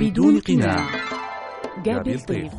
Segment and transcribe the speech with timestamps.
[0.00, 0.86] بدون قناع.
[1.84, 2.52] جابي الطيف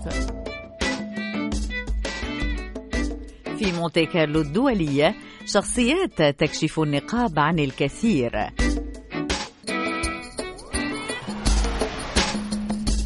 [3.58, 5.15] في مونتي كارلو الدولية
[5.46, 8.31] شخصيات تكشف النقاب عن الكثير.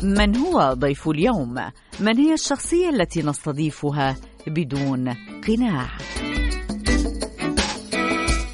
[0.04, 1.56] من هو ضيف اليوم؟
[2.00, 4.16] من هي الشخصية التي نستضيفها
[4.48, 5.16] بدون
[5.48, 5.88] قناع؟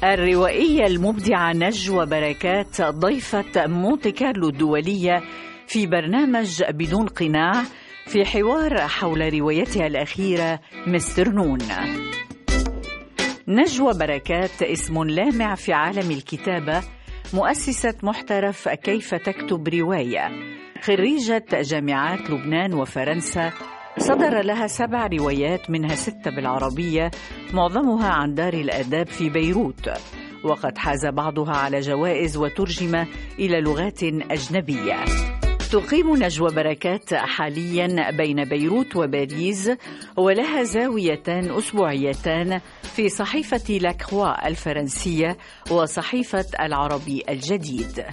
[0.04, 5.22] الروائية المبدعة نجوى بركات ضيفة مونتي كارلو الدولية
[5.70, 7.62] في برنامج بدون قناع
[8.06, 11.58] في حوار حول روايتها الأخيرة مستر نون.
[13.48, 16.82] نجوى بركات اسم لامع في عالم الكتابة
[17.34, 20.28] مؤسسة محترف كيف تكتب رواية.
[20.82, 23.52] خريجة جامعات لبنان وفرنسا
[23.98, 27.10] صدر لها سبع روايات منها ستة بالعربية
[27.54, 29.90] معظمها عن دار الآداب في بيروت.
[30.44, 33.04] وقد حاز بعضها على جوائز وترجم
[33.38, 35.04] إلى لغات أجنبية.
[35.72, 39.70] تقيم نجوى بركات حاليا بين بيروت وباريس
[40.16, 45.36] ولها زاويتان أسبوعيتان في صحيفة لاكخوا الفرنسية
[45.70, 48.04] وصحيفة العربي الجديد.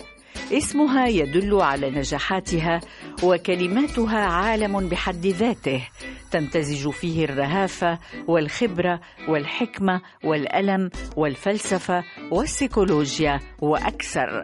[0.52, 2.80] اسمها يدل على نجاحاتها
[3.24, 5.88] وكلماتها عالم بحد ذاته
[6.32, 14.44] تمتزج فيه الرهافة والخبرة والحكمة والألم والفلسفة والسيكولوجيا وأكثر.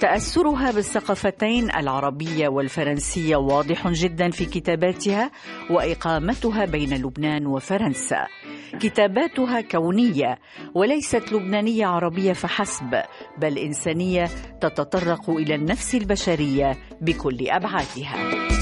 [0.00, 5.30] تأثرها بالثقافتين العربية والفرنسية واضح جدا في كتاباتها
[5.70, 8.26] وإقامتها بين لبنان وفرنسا.
[8.80, 10.38] كتاباتها كونية
[10.74, 13.02] وليست لبنانية عربية فحسب،
[13.38, 14.24] بل إنسانية
[14.60, 18.53] تتطرق إلى النفس البشرية بكل أبعادها.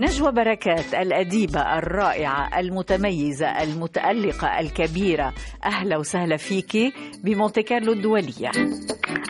[0.00, 5.32] نجوى بركات الأديبة الرائعة المتميزة المتألقة الكبيرة.
[5.64, 8.50] أهلا وسهلا فيك بمونتي كارلو الدولية.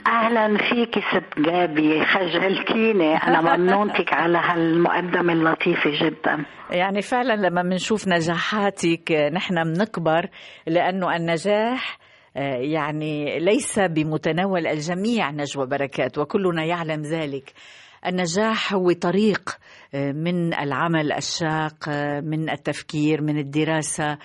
[0.06, 3.14] أهلا فيك ست جابي خجلتيني.
[3.16, 6.44] أنا ممنونتك على هالمقدمة اللطيفة جدا.
[6.70, 10.28] يعني فعلا لما بنشوف نجاحاتك نحن بنكبر
[10.66, 11.98] لأنه النجاح
[12.74, 17.52] يعني ليس بمتناول الجميع نجوى بركات وكلنا يعلم ذلك.
[18.06, 19.56] النجاح هو طريق
[19.94, 21.88] من العمل الشاق
[22.22, 24.18] من التفكير من الدراسة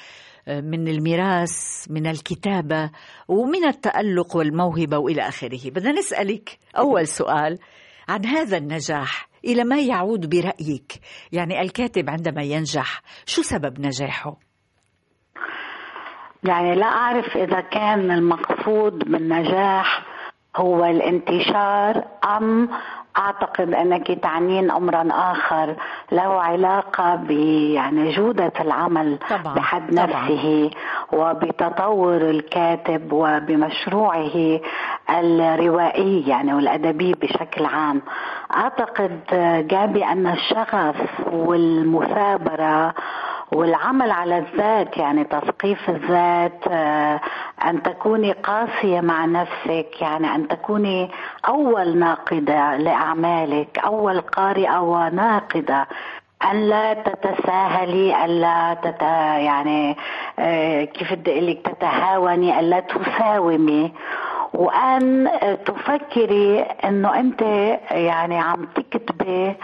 [0.47, 2.91] من الميراث من الكتابة
[3.28, 5.69] ومن التألق والموهبة وإلى آخره.
[5.69, 7.59] بدنا نسألك أول سؤال
[8.09, 9.30] عن هذا النجاح.
[9.46, 10.94] إلى ما يعود برأيك؟
[11.31, 14.38] يعني الكاتب عندما ينجح شو سبب نجاحه؟
[16.44, 20.06] يعني لا أعرف إذا كان المقصود بالنجاح
[20.56, 22.07] هو الانتشار
[22.38, 22.69] أم
[23.18, 25.76] أعتقد أنك تعنين امرا آخر
[26.12, 29.53] له علاقة ب يعني جودة العمل طبعا.
[29.56, 30.70] بحد نفسه
[31.12, 31.31] طبعا.
[31.31, 34.59] وبتطور الكاتب وبمشروعه
[35.09, 38.02] الروائي يعني والأدبي بشكل عام
[38.58, 39.20] أعتقد
[39.68, 40.96] جابي أن الشغف
[41.31, 42.94] والمثابرة
[43.51, 46.67] والعمل على الذات يعني تثقيف الذات
[47.66, 51.11] أن تكوني قاسية مع نفسك يعني أن تكوني
[51.47, 55.88] أول ناقدة لأعمالك أول قارئة وناقدة.
[56.51, 59.01] أن لا تتساهلي ألا تت
[59.41, 59.97] يعني
[60.85, 63.94] كيف بدي لك تتهاوني ألا تساومي.
[64.53, 65.29] وأن
[65.66, 67.41] تفكري أنه أنت
[67.91, 69.56] يعني عم تكتبي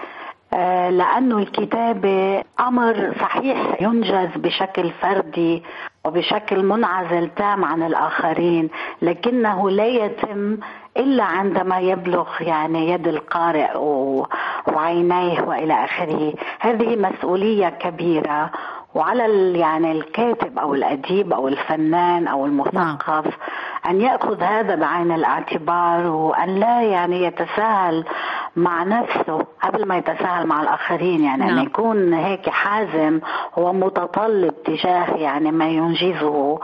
[0.91, 5.63] لأنه الكتابة أمر صحيح ينجز بشكل فردي
[6.06, 8.69] وبشكل منعزل تام عن الآخرين
[9.01, 10.57] لكنه لا يتم
[10.97, 13.78] إلا عندما يبلغ يعني يد القارئ
[14.67, 16.34] وعينيه وإلى آخره.
[16.59, 18.51] هذه مسؤولية كبيرة
[18.96, 23.38] وعلى يعني الكاتب أو الأديب أو الفنان أو المثقف
[23.90, 28.06] أن يأخذ هذا بعين الاعتبار وأن لا يعني يتساهل
[28.56, 31.24] مع نفسه قبل ما يتساهل مع الآخرين.
[31.24, 31.57] يعني نعم.
[31.57, 33.19] ان يكون هيك حازم
[33.57, 36.59] ومتطلب تجاه يعني ما ينجزه.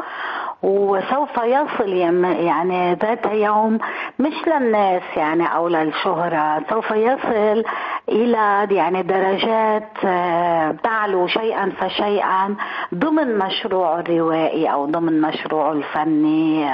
[0.64, 1.90] وسوف يصل
[2.40, 3.80] يعني ذات يوم
[4.20, 7.64] مش للناس يعني أو للشهرة سوف يصل
[8.10, 9.92] إلى يعني درجات
[10.84, 12.56] تعلو شيئا فشيئا
[12.96, 16.66] ضمن مشروعه الروائي أو ضمن مشروعه الفني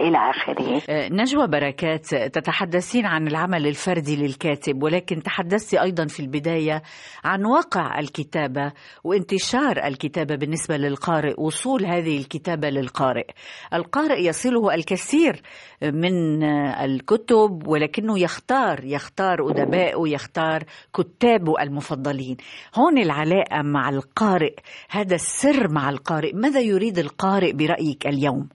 [0.00, 0.82] إلى آخره.
[1.10, 6.82] نجوى بركات تتحدثين عن العمل الفردي للكاتب ولكن تحدثت أيضا في البداية
[7.24, 8.72] عن واقع الكتابة
[9.04, 13.31] وانتشار الكتابة بالنسبة للقارئ، وصول هذه الكتابة للقارئ.
[13.74, 15.42] القارئ يصله الكثير
[15.82, 16.42] من
[16.84, 20.62] الكتب ولكنه يختار يختار أدبائه يختار
[20.94, 22.36] كتابه المفضلين.
[22.74, 24.54] هون العلاقة مع القارئ
[24.90, 26.32] هذا السر مع القارئ.
[26.34, 28.48] ماذا يريد القارئ برأيك اليوم؟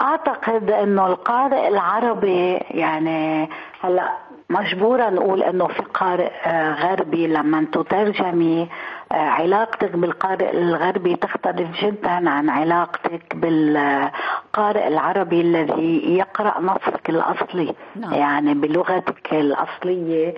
[0.00, 3.48] أعتقد إنه القارئ العربي يعني
[3.80, 4.18] هلأ
[4.50, 6.30] مجبورة نقول إنه في قارئ
[6.72, 8.68] غربي لما تترجمي
[9.12, 17.74] علاقتك بالقارئ الغربي تختلف جدا عن علاقتك بالقارئ العربي الذي يقرأ نصك الأصلي.
[17.96, 18.14] نعم.
[18.14, 20.34] يعني بلغتك الأصلية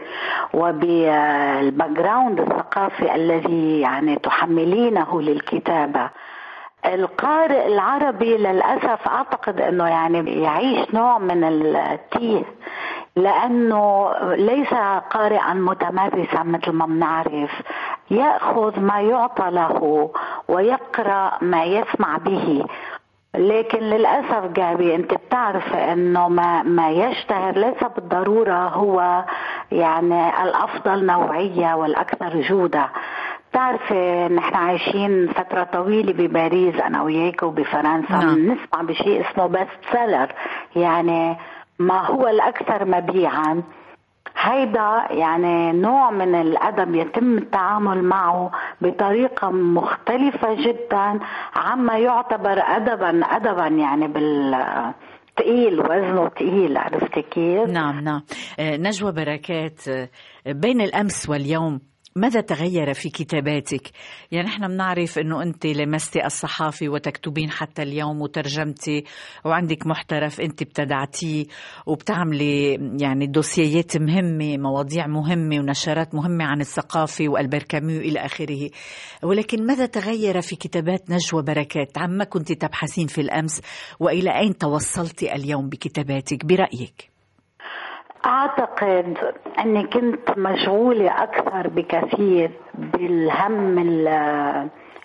[0.55, 6.11] وبالباك جراوند الثقافي الذي يعني تحملينه للكتابة.
[6.87, 12.43] القارئ العربي للأسف أعتقد أنه يعني يعيش نوع من التيه.
[13.17, 14.75] لأنه ليس
[15.11, 17.51] قارئا متمرسا مثل ما بنعرف.
[18.11, 20.11] يأخذ ما يعطى له
[20.49, 22.65] ويقرأ ما يسمع به.
[23.35, 29.25] لكن للأسف جابي أنت بتعرف إنه ما ما يشتهر ليس بالضرورة هو
[29.73, 32.89] يعني الأفضل نوعية والأكثر جودة.
[33.51, 38.13] بتعرفي نحن عايشين فترة طويلة بباريس أنا وياك وبفرنسا.
[38.15, 38.39] نعم.
[38.53, 40.33] نسمع بشيء اسمه بست سيلر
[40.77, 41.37] يعني
[41.81, 43.63] ما هو الأكثر مبيعا
[44.37, 48.51] هيدا يعني نوع من الأدب يتم التعامل معه
[48.81, 51.21] بطريقة مختلفة جدا
[51.55, 54.65] عما يعتبر ادبا ادبا يعني بال
[55.37, 58.23] تقيل وزنه تقيل عرفتي كيف؟ نعم نعم
[58.59, 60.09] آه، نجوى بركات آه،
[60.47, 61.81] بين الأمس واليوم
[62.21, 63.91] ماذا تغير في كتاباتك؟
[64.33, 69.05] يعني نحن بنعرف إنه أنت لمستي الصحافي وتكتبين حتى اليوم وترجمتي
[69.45, 71.47] وعندك محترف أنت ابتدعتيه
[71.87, 78.71] وبتعملي يعني دوسيات مهمة، مواضيع مهمة ونشرات مهمة عن الثقافة والبر كاميو إلى آخره.
[79.23, 83.61] ولكن ماذا تغير في كتابات نجوى بركات عما كنت تبحثين في الأمس
[84.01, 87.10] وإلى أين توصلت اليوم بكتاباتك برأيك؟
[88.27, 89.19] أعتقد
[89.59, 93.79] إني كنت مشغولة أكثر بكثير بالهم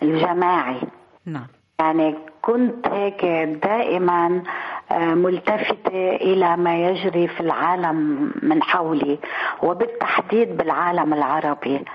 [0.03, 0.81] الجماعي.
[1.25, 1.47] نعم.
[1.79, 3.25] يعني كنت هيك
[3.63, 4.43] دائما
[4.91, 9.19] آه، ملتفتة إلى ما يجري في العالم من حولي
[9.63, 11.85] وبالتحديد بالعالم العربي.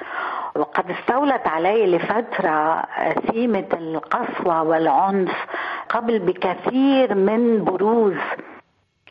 [0.57, 2.83] وقد استولت علي لفترة
[3.31, 5.47] ثيمه القسوة والعنف
[5.89, 8.17] قبل بكثير من بروز.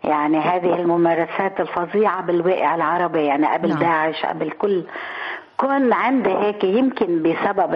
[0.03, 3.79] يعني هذه الممارسات الفظيعة بالواقع العربي يعني قبل نعم.
[3.79, 4.83] داعش قبل كل
[5.59, 7.73] كون عندي هيك يمكن بسبب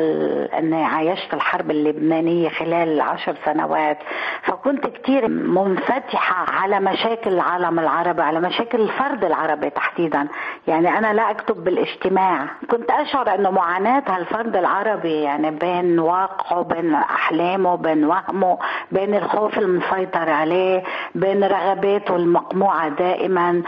[0.57, 3.97] اني عايشت الحرب اللبنانية خلال العشر سنوات.
[4.43, 10.27] فكنت كثير منفتحة على مشاكل العالم العربي على مشاكل الفرد العربي تحديدا.
[10.67, 12.45] يعني أنا لا أكتب بالاجتماع.
[12.71, 18.57] كنت أشعر إنه معاناة هالفرد العربي يعني بين واقعه بين أحلامه بين وهمه
[18.91, 20.83] بين الخوف المسيطر عليه
[21.15, 23.61] بين رغباته المقموعة دائما.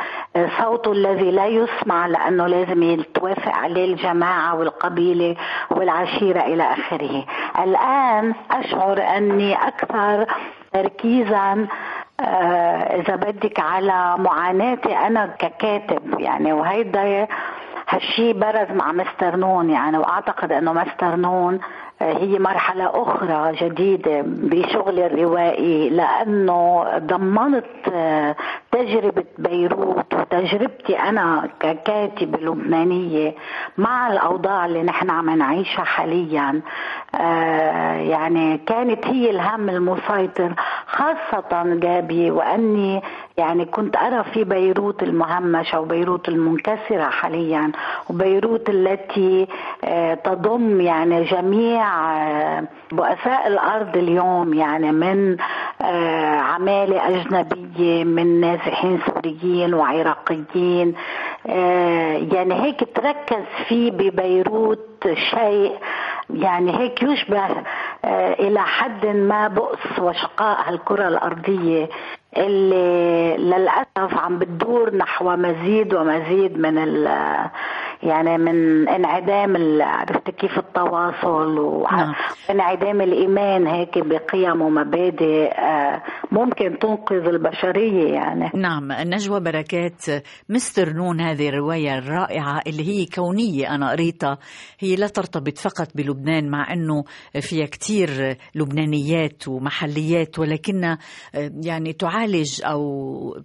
[0.61, 5.36] صوته الذي لا يسمع لأنه لازم يتوافق عليه الجماعة والقبيلة
[5.72, 7.25] والعشيرة إلى آخره.
[7.60, 10.25] الآن أشعر أني أكثر
[10.74, 11.68] تركيزا
[12.19, 16.54] آه، إذا بدك على معاناتي أنا ككاتب يعني.
[16.54, 17.28] وهيدا
[17.90, 19.98] هالشي برز مع مستر نون يعني.
[19.98, 21.60] وأعتقد إنه مستر نون
[22.01, 28.36] هي مرحلة أخرى جديدة بشغل الروائي لأنه ضمنت آه،
[28.71, 33.36] تجربة بيروت وتجربتي أنا ككاتبة لبنانية
[33.77, 36.62] مع الأوضاع اللي نحن عم نعيشها حاليا.
[37.15, 40.53] آه، يعني كانت هي الهم المسيطر
[40.88, 43.01] خاصة جابي وأني
[43.38, 47.71] يعني كنت أرى في بيروت المهمشة وبيروت المنكسرة حاليا
[48.09, 49.47] وبيروت التي
[49.83, 51.84] آه، تضم يعني جميع
[52.92, 55.37] بؤساء الأرض اليوم يعني من
[55.81, 60.94] آه، عمالة أجنبية من نازحين سوريين وعراقيين
[61.47, 65.71] آه، يعني هيك تركز فيه ببيروت شيء
[66.30, 67.45] يعني هيك يشبه
[68.06, 71.89] آه، إلى حد ما بؤس وشقاء هالكرة الأرضية
[72.37, 76.77] اللي للأسف عم بتدور نحو مزيد ومزيد من
[78.04, 83.02] يعني من انعدام عرفت كيف التواصل وانعدام نعم.
[83.02, 88.52] الإيمان هيك بقيم ومبادئ آه، ممكن تنقذ البشرية يعني.
[88.56, 90.06] نعم نجوى بركات
[90.49, 94.37] مستر نون هذه الرواية الرائعة اللي هي كونية أنا قريتها.
[94.80, 97.04] هي لا ترتبط فقط بلبنان مع إنه
[97.42, 100.97] فيها كثير لبنانيات ومحليات ولكنها
[101.35, 102.81] آه، يعني تعالج أو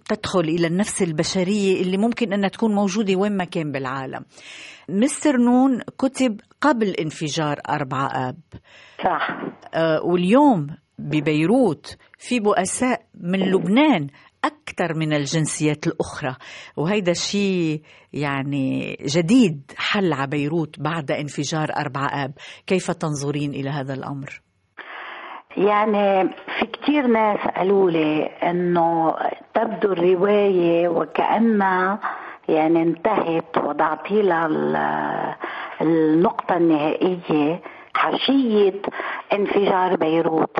[0.09, 4.25] تدخل إلى النفس البشرية اللي ممكن انها تكون موجودة وين ما كان بالعالم.
[4.89, 8.37] مستر نون كتب قبل انفجار أربعة آب.
[9.03, 9.29] صح.
[9.73, 10.67] آه واليوم
[10.99, 14.07] ببيروت في بؤساء من لبنان
[14.45, 16.35] أكثر من الجنسيات الأخرى.
[16.77, 17.81] وهيدا الشيء
[18.13, 22.33] يعني جديد حل على بيروت بعد انفجار أربعة آب.
[22.67, 24.41] كيف تنظرين إلى هذا الأمر؟
[25.57, 26.29] يعني
[26.59, 29.11] في كتير ناس قالوا لي إنه
[29.55, 31.99] تبدو الرواية وكأنها
[32.51, 35.35] يعني انتهت وضعتي لها ال-
[35.81, 37.59] النقطة النهائية
[37.95, 38.81] حشية
[39.33, 40.57] انفجار بيروت.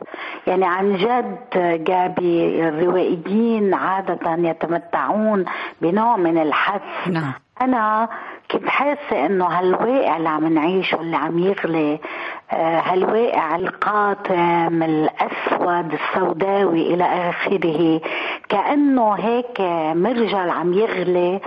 [0.47, 5.45] يعني عن جد جابي الروائيين عادة يتمتعون
[5.81, 7.31] بنوع من الحث نعم.
[7.61, 8.09] أنا
[8.51, 11.99] كنت حاسة إنه هالواقع اللي عم نعيشه اللي عم يغلي
[12.51, 18.01] آه، هالواقع القاتم الأسود السوداوي إلى آخره
[18.49, 19.61] كأنه هيك
[19.95, 21.39] مرجل عم يغلي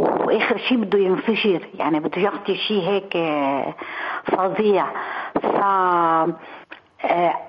[0.00, 3.74] وآخر شيء بده ينفجر يعني بده يعطي شيء هيك آه،
[4.24, 4.86] فظيع.
[5.42, 5.56] ف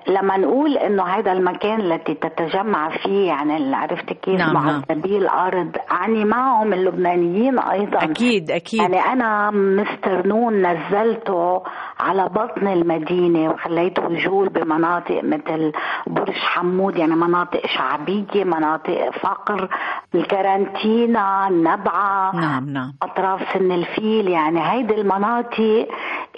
[0.08, 4.82] لما نقول إنه هذا المكان التي تتجمع فيه يعني عرفت كيف نعم، مع نعم.
[5.04, 8.04] الأرض عني معهم اللبنانيين أيضا.
[8.04, 8.80] أكيد أكيد.
[8.80, 11.62] يعني أنا مستر نون نزلته
[12.00, 15.72] على بطن المدينة وخليته يجول بمناطق مثل
[16.06, 19.68] برج حمود يعني مناطق شعبية مناطق فقر
[20.14, 22.92] الكارانتينا النبعة نعم نعم.
[23.02, 24.28] أطراف سن الفيل.
[24.28, 25.88] يعني هيدي المناطق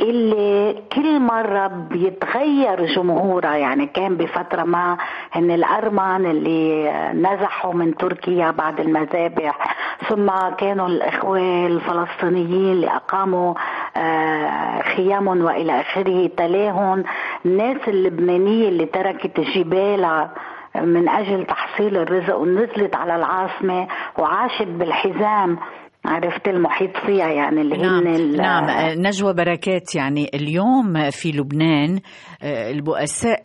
[0.01, 4.97] اللي كل مرة بيتغير جمهورها يعني كان بفترة ما
[5.33, 9.77] هن الارمن اللي نزحوا من تركيا بعد المذابح
[10.09, 10.27] ثم
[10.59, 13.55] كانوا الإخوة الفلسطينيين اللي أقاموا
[13.97, 17.05] آه، خيام وإلى آخره تلاهم
[17.47, 20.31] الناس اللبنانية اللي تركت جبالها
[20.75, 23.87] من أجل تحصيل الرزق ونزلت على العاصمة
[24.19, 25.59] وعاشت بالحزام.
[26.05, 28.65] عرفت المحيط فيها يعني اللي نعم هن ال- نعم.
[28.65, 32.01] آه، نجوى بركات يعني اليوم في لبنان
[32.43, 33.43] آه، البؤساء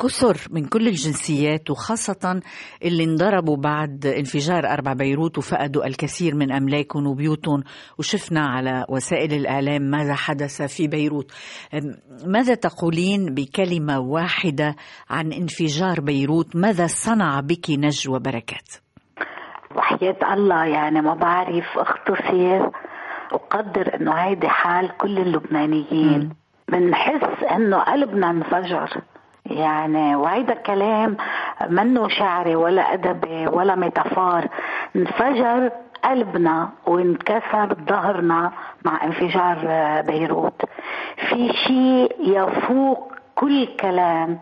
[0.00, 2.40] كثر من كل الجنسيات وخاصة
[2.84, 7.62] اللي انضربوا بعد انفجار أربع بيروت وفقدوا الكثير من أملاكهم وبيوتهم.
[7.98, 11.32] وشفنا على وسائل الإعلام ماذا حدث في بيروت.
[12.26, 14.76] ماذا تقولين بكلمة واحدة
[15.10, 18.68] عن انفجار بيروت؟ ماذا صنع بك نجوى بركات؟
[19.76, 22.68] وحياة الله يعني ما بعرف اختصر
[23.32, 26.30] وقدر إنه هيدي حال كل اللبنانيين.
[26.68, 28.90] بنحس إنه قلبنا انفجر.
[29.46, 31.16] يعني وهيدا كلام
[31.68, 34.44] منه شعري ولا أدبي ولا ميتافور.
[34.96, 35.70] انفجر
[36.04, 38.52] قلبنا وانكسر ظهرنا
[38.84, 40.62] مع انفجار آه، بيروت.
[41.28, 44.38] في شيء يفوق كل كلام.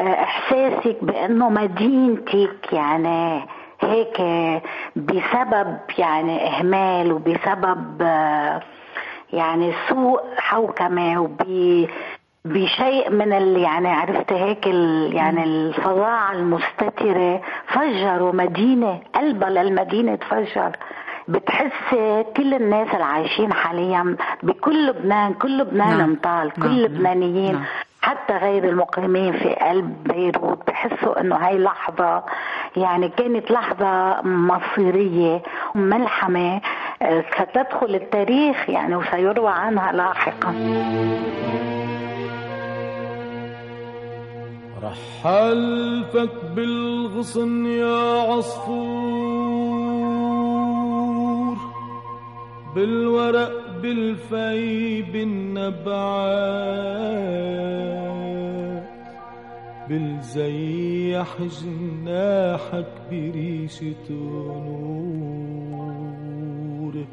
[0.00, 3.46] إحساسك بإنه مدينتك يعني
[3.84, 4.20] هيك
[4.96, 8.02] بسبب يعني إهمال وبسبب
[9.32, 11.42] يعني سوء حوكمة وب
[12.44, 20.70] بشيء من ال يعني عرفت هيك ال يعني الفظاعة المستترة فجروا مدينة قلبها للمدينة تفجر.
[21.28, 21.94] بتحس
[22.36, 26.10] كل الناس اللي عايشين حاليا بكل لبنان كل لبنان نعم.
[26.10, 26.68] انطال نعم.
[26.68, 27.64] كل اللبنانيين نعم.
[28.02, 32.22] حتى غير المقيمين في قلب بيروت بحسوا إنه هاي لحظة
[32.76, 35.42] يعني كانت لحظة مصيرية
[35.74, 36.60] ملحمة
[37.02, 40.54] آه، ستدخل التاريخ يعني وسيروى عنها لاحقا
[44.82, 50.03] رحلتك بالغصن يا عصفور
[52.74, 55.74] بالورق بالفي بالنبعات
[59.88, 64.10] بالزيح جناحك بريشة
[65.70, 67.04] نور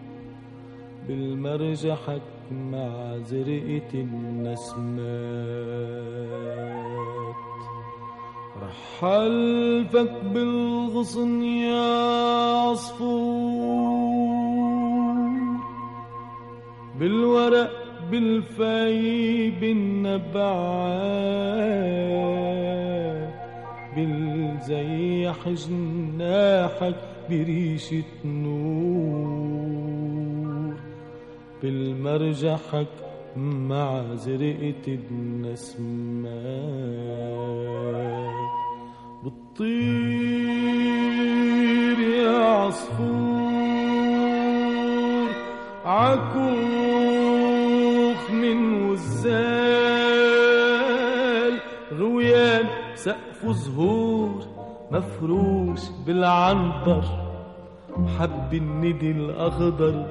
[1.07, 5.01] بالمرجحك مع زرقة النسمات
[8.63, 12.40] رحلتك بالغصن يا
[17.01, 17.71] بالورق
[18.11, 19.51] بالفي
[22.31, 23.33] بالنبعات
[23.95, 26.95] بالزيح جناحك
[27.29, 29.51] بريشة نور
[31.63, 32.87] بالمرجحك
[33.37, 36.41] مع زرقة النسمات
[39.23, 39.71] بتطير
[41.99, 43.21] يا عصفور
[45.85, 46.90] عكوخ
[48.53, 49.91] من وزال
[51.99, 52.65] رويان
[52.95, 54.43] سقف زهور
[54.91, 57.03] مفروش بالعنبر.
[58.19, 60.05] حب الندي الأخضر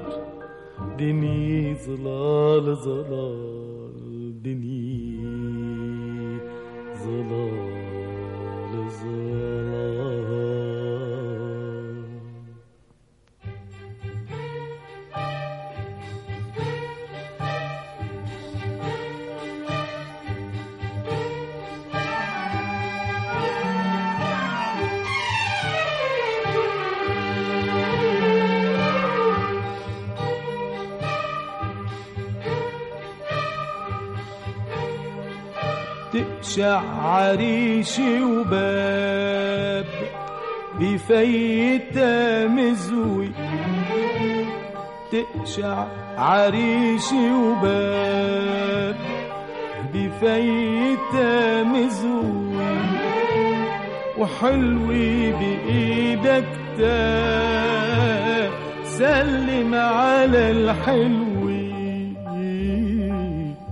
[0.99, 6.39] دنيا ظلال ظلال دنيا
[7.03, 7.60] ظلال
[36.51, 39.85] تقشع عريشي وباب
[40.79, 43.31] بفيتا مزوي
[45.11, 45.85] تقشع
[46.17, 48.95] عريشي وباب
[49.93, 52.65] بفيتا مزوي
[54.17, 56.45] وحلوي بإيدك
[56.77, 58.51] تاب
[58.83, 61.40] سلم على الحلوي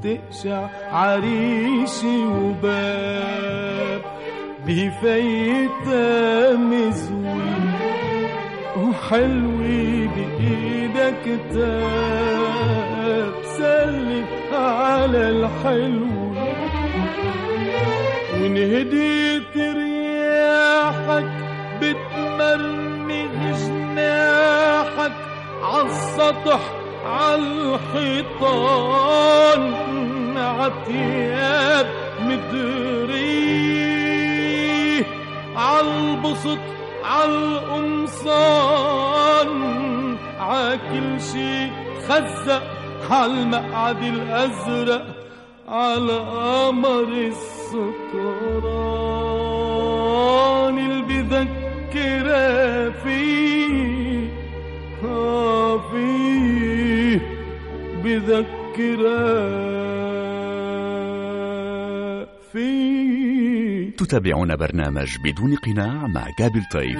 [0.03, 4.01] تقشع عريشي وباب
[4.65, 7.59] بفيتا مزوي
[8.77, 13.33] وحلوي بإيدك تاب.
[13.57, 16.33] سلم على الحلو
[18.33, 21.29] وإن هديت رياحك
[21.81, 25.11] بتمرمغ جناحك
[25.63, 26.59] عالسطح
[28.29, 29.61] عالحيطان
[30.39, 31.88] عتياب
[32.22, 33.79] مدري.
[35.55, 36.60] عالبسط
[38.39, 41.67] عالقمصان عاكل شي
[42.08, 42.63] خزق
[43.12, 45.05] عالمقعد الأزرق
[45.67, 47.03] على قمر
[49.79, 54.29] السكران اللي بذكرها فيه
[55.05, 57.19] آه فيه
[58.03, 59.88] بذكرها
[63.99, 66.99] تتابعون برنامج بدون قناع مع جابل طيف.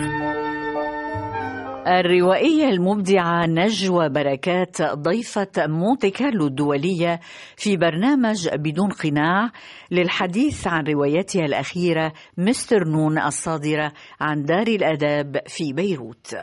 [1.87, 7.19] الروائية المبدعة نجوى بركات ضيفة مونتي كارلو الدولية
[7.57, 9.51] في برنامج بدون قناع
[9.91, 13.91] للحديث عن روايتها الأخيرة مستر نون الصادرة
[14.21, 16.35] عن دار الأداب في بيروت.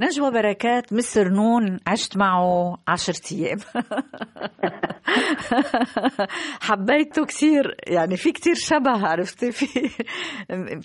[0.00, 3.58] نجوى بركات مستر نون عشت معه عشرة أيام.
[6.68, 9.66] حبيته كثير يعني في كثير شبه عرفتي؟ في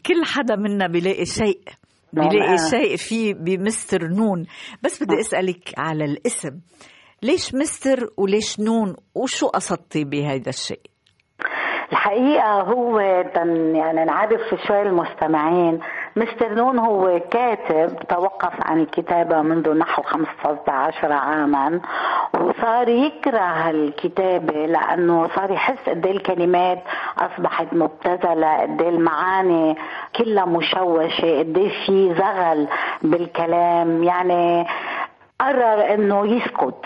[0.06, 1.60] كل حدا منا بيلاقي شيء
[2.14, 4.46] بيلاقي شيء فيه بمستر نون.
[4.84, 6.60] بس بدي أسألك على الاسم.
[7.24, 10.82] ليش مستر وليش نون؟ وشو قصدتي بهذا الشيء؟
[11.92, 15.80] الحقيقة هو يعني نعرف شوي المستمعين
[16.16, 21.80] مستر نون هو كاتب توقف عن الكتابة منذ نحو 15 عاما
[22.34, 26.80] وصار يكره الكتابة لأنه صار يحس قد الكلمات
[27.20, 29.78] أصبحت مبتذلة قد المعاني
[30.16, 32.68] كلها مشوشة قد في زغل
[33.02, 34.04] بالكلام.
[34.04, 34.68] يعني
[35.40, 36.86] قرر إنه يسكت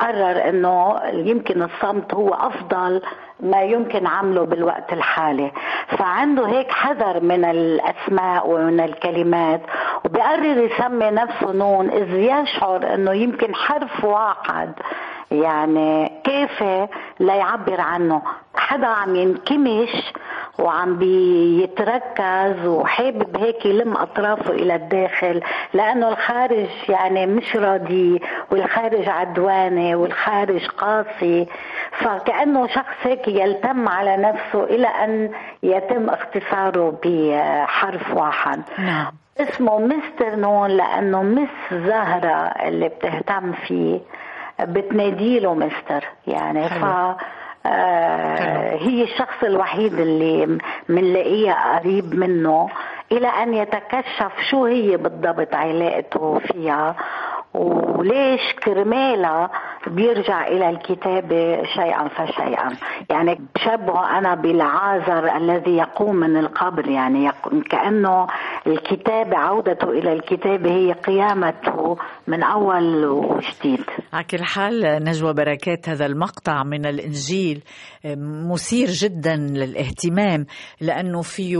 [0.00, 3.02] قرر إنه يمكن الصمت هو أفضل
[3.42, 5.52] ما يمكن عمله بالوقت الحالي.
[5.98, 9.60] فعنده هيك حذر من الأسماء ومن الكلمات
[10.04, 14.72] وبقرر يسمي نفسه نون إذ يشعر إنه يمكن حرف واحد
[15.32, 16.88] يعني كافي
[17.20, 18.22] ليعبر عنه؟
[18.54, 20.12] حدا عم ينكمش
[20.58, 25.42] وعم بيتركز وحابب هيك يلم أطرافه إلى الداخل
[25.74, 31.46] لأنه الخارج يعني مش راضي والخارج عدواني والخارج قاسي.
[31.98, 35.30] فكأنه شخص هيك يلتم على نفسه إلى أن
[35.62, 38.62] يتم اختصاره بحرف واحد.
[38.78, 39.12] نعم.
[39.40, 44.00] اسمه مستر نون لأنه مس زهرة اللي بتهتم فيه.
[44.60, 46.84] بتناديله مستر يعني ف
[47.66, 52.68] آه هي الشخص الوحيد اللي منلاقيه قريب منه.
[53.12, 56.96] إلى أن يتكشف شو هي بالضبط علاقته فيها
[57.54, 59.50] وليش كرمالها
[59.86, 62.70] بيرجع إلى الكتابه شيئا فشيئا.
[63.10, 67.30] يعني بشبهه أنا بالعازر الذي يقوم من القبر يعني
[67.70, 68.26] كأنه
[68.66, 71.96] الكتابه عودته إلى الكتابه هي قيامته
[72.26, 73.84] من أول وجديد.
[74.12, 77.62] على كل حال نجوى بركات هذا المقطع من الإنجيل
[78.50, 80.46] مثير جدا للاهتمام
[80.80, 81.58] لأنه فيه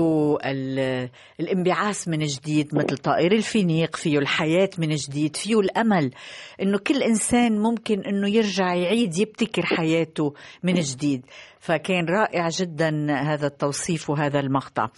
[1.43, 6.11] الانبعاث من جديد مثل طائر الفينيق فيه الحياة من جديد فيه الأمل
[6.63, 11.23] إنه كل إنسان ممكن إنه يرجع يعيد يبتكر حياته من جديد.
[11.63, 14.89] فكان رائع جدا هذا التوصيف وهذا المقطع.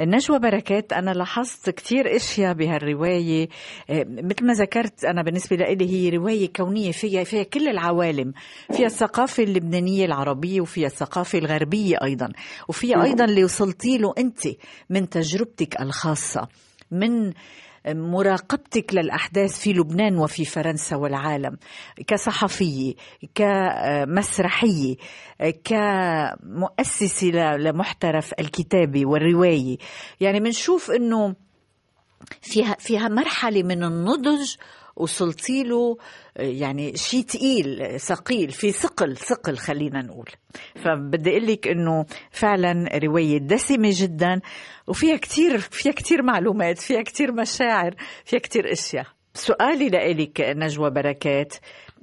[0.00, 3.48] النجوى بركات أنا لاحظت كثير أشياء بهالرواية.
[3.90, 8.32] مثل ما ذكرت أنا بالنسبة لي هي رواية كونية فيها فيها كل العوالم.
[8.72, 12.28] فيها الثقافة اللبنانية العربية وفيها الثقافة الغربية أيضا.
[12.68, 14.40] وفيها أيضا اللي وصلتي له أنت
[14.90, 16.48] من تجربتك الخاصة.
[16.90, 17.32] من
[17.86, 21.56] مراقبتك للأحداث في لبنان وفي فرنسا والعالم
[22.06, 22.94] كصحفية
[23.34, 24.96] كمسرحية
[25.64, 29.76] كمؤسسة لمحترف الكتابة والرواية.
[30.20, 31.34] يعني بنشوف أنه
[32.42, 34.56] فيها فيها مرحلة من النضج
[34.96, 35.96] وصلتي له
[36.36, 40.28] يعني شيء تقيل ثقيل في ثقل ثقل خلينا نقول.
[40.84, 44.40] فبدي أقول لك إنه فعلا رواية دسمة جدا
[44.86, 49.06] وفيها كتير فيها كتير معلومات فيها كتير مشاعر فيها كتير أشياء.
[49.34, 51.54] سؤالي لإلك نجوى بركات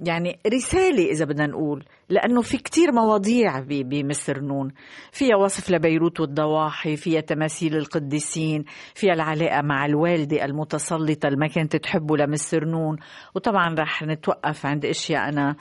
[0.06, 4.72] يعني رسالة إذا بدنا نقول لأنه في كتير مواضيع بمصر نون.
[5.12, 11.76] فيها وصف لبيروت والضواحي فيها تماثيل القديسين فيها العلاقة مع الوالدة المتسلطة اللي ما كانت
[11.76, 12.98] تحبه لمصر نون.
[13.36, 15.56] وطبعا رح نتوقف عند أشياء أنا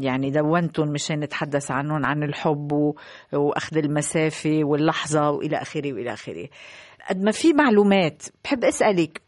[0.00, 2.94] يعني دونتهم مشان نتحدث عنهم عن الحب
[3.32, 6.48] وأخذ المسافة واللحظة وإلى آخره وإلى آخره.
[7.08, 9.23] قد ما في معلومات بحب أسألك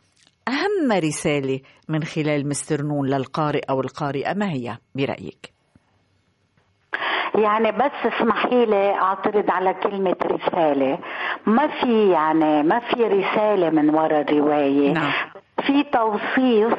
[0.49, 5.57] أهم رسالة من خلال مستر نون للقارئ أو القارئة ما هي برأيك؟
[7.35, 10.99] يعني بس اسمحي لي أعترض على كلمة رسالة
[11.47, 15.13] ما في يعني ما في رسالة من وراء الرواية نعم.
[15.67, 16.75] في توصيف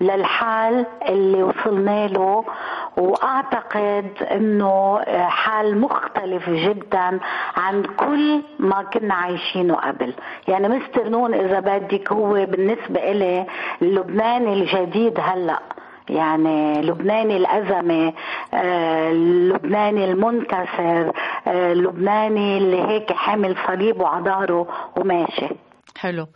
[0.00, 2.44] للحال اللي وصلنا له
[2.96, 7.20] وأعتقد إنه حال مختلف جدا
[7.56, 10.14] عن كل ما كنا عايشينه قبل.
[10.48, 13.46] يعني مستر نون إذا بدك هو بالنسبة إلي
[13.82, 15.58] اللبناني الجديد هلأ.
[16.10, 18.12] يعني لبناني الأزمة
[18.54, 21.12] آه، لبناني المنكسر
[21.48, 25.48] آه، لبناني اللي هيك حامل صليبه على ظهره وماشي.
[25.98, 26.26] حلو.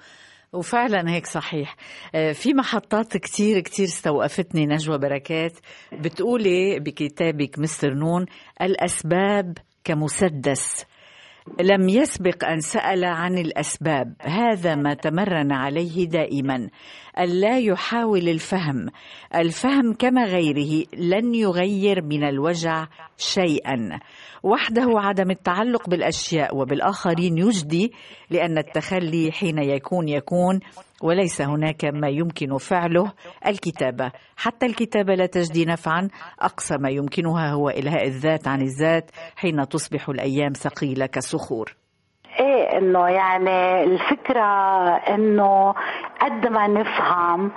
[0.52, 1.76] وفعلا هيك صحيح.
[2.14, 5.52] آه، في محطات كتير كتير استوقفتني نجوى بركات.
[5.92, 8.26] بتقولي بكتابك مستر نون
[8.62, 10.86] الأسباب كمسدس.
[11.60, 14.14] لم يسبق أن سأل عن الأسباب.
[14.20, 16.68] هذا ما تمرن عليه دائما.
[17.18, 18.86] ألا يحاول الفهم.
[19.34, 22.86] الفهم كما غيره لن يغير من الوجع
[23.18, 24.00] شيئا.
[24.42, 27.92] وحده عدم التعلق بالأشياء وبالآخرين يجدي
[28.31, 30.61] لأن التخلي حين يكون يكون
[31.03, 33.12] وليس هناك ما يمكن فعله
[33.46, 36.09] الكتابة حتى الكتابة لا تجدي نفعا.
[36.40, 41.76] أقصى ما يمكنها هو إلهاء الذات عن الذات حين تصبح الأيام ثقيلة كالصخور
[42.40, 44.44] إيه إنه يعني الفكرة
[44.96, 45.74] إنه
[46.20, 47.50] قد ما نفهم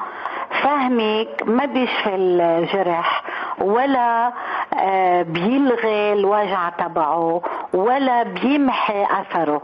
[0.63, 3.23] فهمك ما بيشفي الجرح
[3.62, 4.31] ولا
[4.79, 7.41] آه، بيلغي الوجع تبعه
[7.73, 9.62] ولا بيمحي أثره.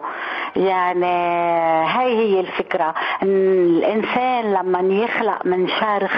[0.55, 1.05] يعني
[1.85, 2.93] هاي هي الفكرة.
[3.23, 6.13] إن الإنسان لما يخلق من شرخ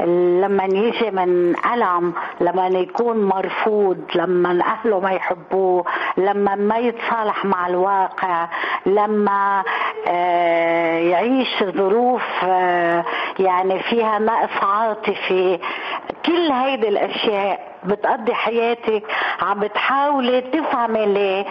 [0.00, 5.84] لما يجي من ألم لما يكون مرفوض لما أهله ما يحبوه
[6.16, 8.48] لما ما يتصالح مع الواقع
[8.86, 9.62] لما
[10.08, 13.04] آه، يعيش ظروف آه،
[13.38, 15.58] يعني فيها نقص عاطفي
[16.26, 19.02] كل هيدي الأشياء بتقضي حياتك
[19.42, 21.44] عم بتحاولي تفهمي ليه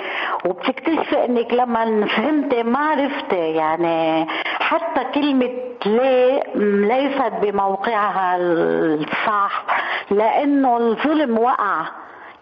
[0.46, 3.36] وبتكتشفي إنك لما فهمتي ما عرفتي.
[3.56, 4.28] يعني
[4.60, 5.50] حتى كلمة
[5.86, 9.64] ليه ليست بموقعها الصح
[10.12, 11.82] لأنه الظلم وقع.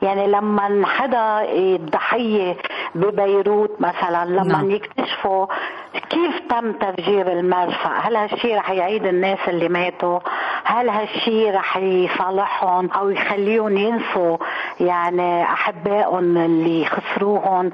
[0.02, 2.58] يعني لما حدا الضحية
[2.96, 4.72] ببيروت مثلا لما نعم.
[4.72, 5.48] يكتشفوا
[6.10, 10.20] كيف تم تفجير المرفأ؟ هل هالشي رح يعيد الناس اللي ماتوا؟
[10.64, 14.38] هل هالشي رح يصالحهم أو يخليهم ينسوا
[14.80, 17.72] يعني أحبائهم اللي خسروهم؟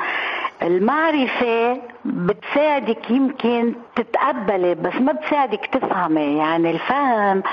[0.63, 7.44] المعرفة بتساعدك يمكن تتقبلي بس ما بتساعدك تفهمي يعني الفهم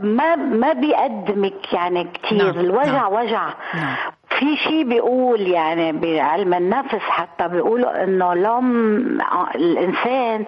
[0.00, 3.12] ما ما بيقدمك يعني كتير نعم، الوجع نعم.
[3.12, 3.96] وجع نعم.
[4.38, 9.20] في شيء بيقول يعني بعلم النفس حتى بيقولوا إنه لم
[9.54, 10.44] الإنسان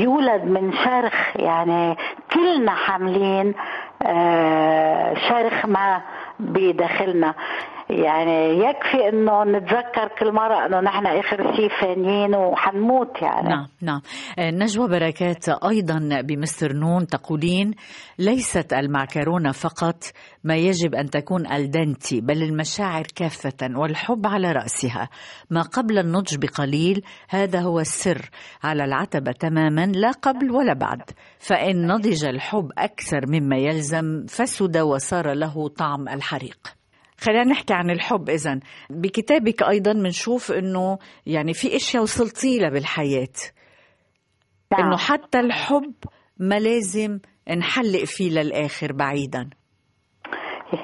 [0.00, 1.96] يولد من شرخ يعني
[2.34, 3.54] كلنا حاملين
[4.02, 6.00] آه، شرخ ما
[6.40, 7.34] بداخلنا
[7.90, 13.48] يعني يكفي إنه نتذكر كل مرة إنه نحن آخر شيء فانيين وحنموت يعني.
[13.48, 14.00] نعم نعم.
[14.38, 17.74] آه، نجوى بركات أيضا بمستر نون تقولين
[18.18, 20.04] ليست المعكرونة فقط
[20.44, 25.08] ما يجب أن تكون الدنتي بل المشاعر كافة والحب على رأسها.
[25.50, 28.30] ما قبل النضج بقليل هذا هو السر
[28.62, 31.02] على العتبة تماما لا قبل ولا بعد.
[31.38, 36.83] فإن نضج الحب أكثر مما يلزم فسد وصار له طعم الحريق.
[37.24, 38.60] خلينا نحكي عن الحب اذا
[38.90, 43.36] بكتابك أيضا بنشوف إنه يعني في أشياء وصلتي لها بالحياة.
[44.72, 44.86] نعم.
[44.86, 45.94] إنه حتى الحب
[46.38, 47.18] ما لازم
[47.58, 49.50] نحلق فيه للآخر بعيدا.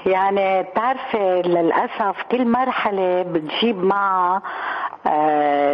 [0.07, 4.43] يعني بتعرفي للأسف كل مرحلة بتجيب معها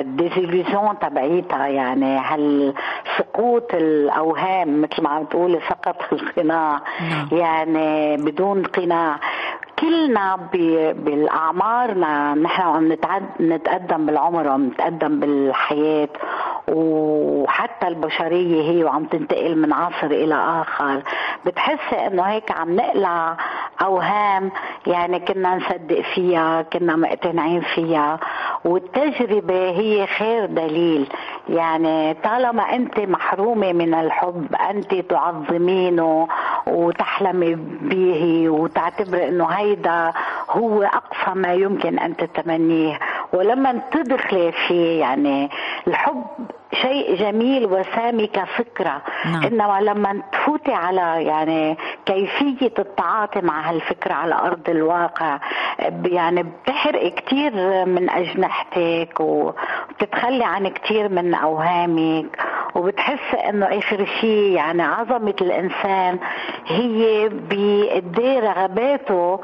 [0.03, 1.67] ديزيليزيون تبعيتها.
[1.67, 2.75] يعني هل
[3.19, 6.81] سقوط الأوهام مثل ما عم تقولي سقط القناع.
[7.01, 7.29] نعم.
[7.33, 9.21] يعني بدون قناع.
[9.79, 12.93] كلنا ب- بالاعمارنا نحن عم
[13.41, 16.09] نتقدم بالعمر وعم نتقدم بالحياة
[16.69, 21.03] وحتى حتى البشرية هي وعم تنتقل من عصر إلى آخر.
[21.47, 23.37] بتحسي إنه هيك عم نقلع
[23.83, 24.51] أوهام
[24.87, 28.19] يعني كنا نصدق فيها كنا مقتنعين فيها.
[28.65, 31.09] والتجربة هي خير دليل.
[31.49, 36.29] يعني طالما أنت محرومة من الحب أنت تعظمينه
[36.67, 40.13] وتحلمي به وتعتبري أنه هيدا
[40.51, 42.99] هو أقصى ما يمكن أن تتمنيه.
[43.33, 45.51] ولما تدخلي فيه يعني
[45.87, 46.25] الحب
[46.73, 49.43] شيء جميل وسامي كفكرة نعم.
[49.43, 51.77] إنما لما تفوتي على يعني
[52.07, 55.39] كيفية التعاطي مع هالفكرة على أرض الواقع
[56.05, 57.53] يعني بتحرق كتير
[57.85, 62.43] من أجنحتك وبتتخلي عن كتير من أوهامك
[62.75, 66.19] وبتحس إنه آخر شيء يعني عظمة الإنسان
[66.67, 69.41] هي بقد رغباته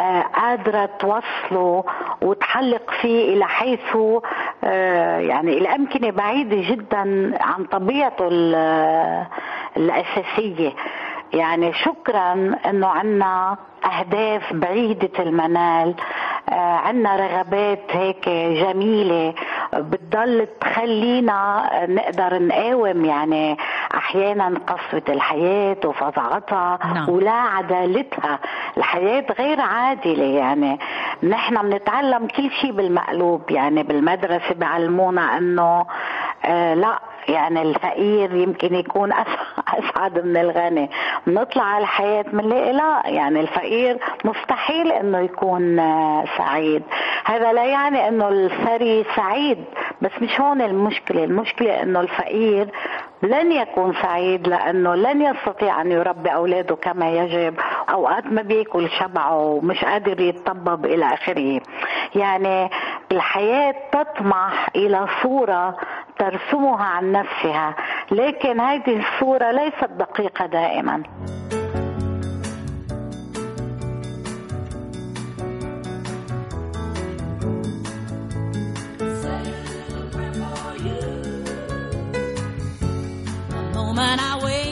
[0.00, 1.84] آه، قادرة توصله
[2.22, 4.22] وتحلق فيه إلى حيث آه،
[5.20, 9.24] يعني إلى أمكنة بعيدة جدا عن طبيعته ال-
[9.76, 10.72] الأساسية.
[11.32, 15.94] يعني شكرا إنه عنا أهداف بعيدة المنال.
[16.48, 19.34] آه، عنا رغبات هيك جميلة.
[19.74, 23.56] بتضل تخلينا نقدر نقاوم يعني
[23.94, 27.08] أحيانا قسوة الحياة وفظاعتها نعم.
[27.08, 28.38] ولا عدالتها.
[28.76, 30.78] الحياة غير عادلة يعني.
[31.22, 33.82] نحن بنتعلم كل شيء بالمقلوب يعني.
[33.82, 35.86] بالمدرسة بيعلمونا إنه
[36.44, 39.12] آه لا يعني الفقير يمكن يكون
[39.78, 40.90] اسعد من الغني.
[41.26, 43.02] بنطلع على الحياة بنلاقي لا.
[43.06, 46.82] يعني الفقير مستحيل إنه يكون آه، سعيد.
[47.24, 49.64] هذا لا يعني إنه الثري سعيد.
[50.02, 51.24] بس مش هون المشكلة.
[51.24, 52.68] المشكلة إنه الفقير
[53.22, 57.54] لن يكون سعيد لأنه لن يستطيع أن يربي أولاده كما يجب.
[57.90, 61.60] أوقات ما بيأكل شبعه ومش قادر يتطبب إلى آخره.
[62.14, 62.70] يعني
[63.12, 65.76] الحياة تطمح إلى صورة
[66.18, 67.74] ترسمها عن نفسها
[68.10, 71.02] لكن هذه الصورة ليست دقيقة دائما.
[83.96, 84.63] And I will.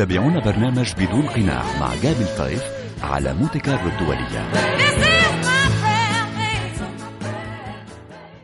[0.00, 2.62] تتابعون برنامج بدون قناع مع جابل طيف
[3.02, 4.50] على مونتي كارلو الدولية.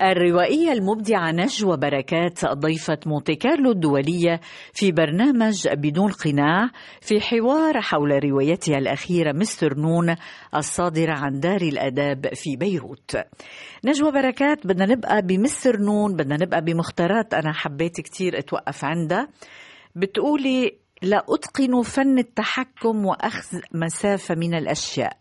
[0.03, 4.40] الروائية المبدعة نجوى بركات ضيفة مونتي كارلو الدولية
[4.73, 10.16] في برنامج بدون قناع في حوار حول روايتها الأخيرة مستر نون
[10.55, 13.16] الصادرة عن دار الأداب في بيروت
[13.85, 19.29] نجوى بركات بدنا نبقى بمستر نون بدنا نبقى بمختارات أنا حبيت كتير أتوقف عندها
[19.95, 25.17] بتقولي لا أتقن فن التحكم وأخذ مسافة من الأشياء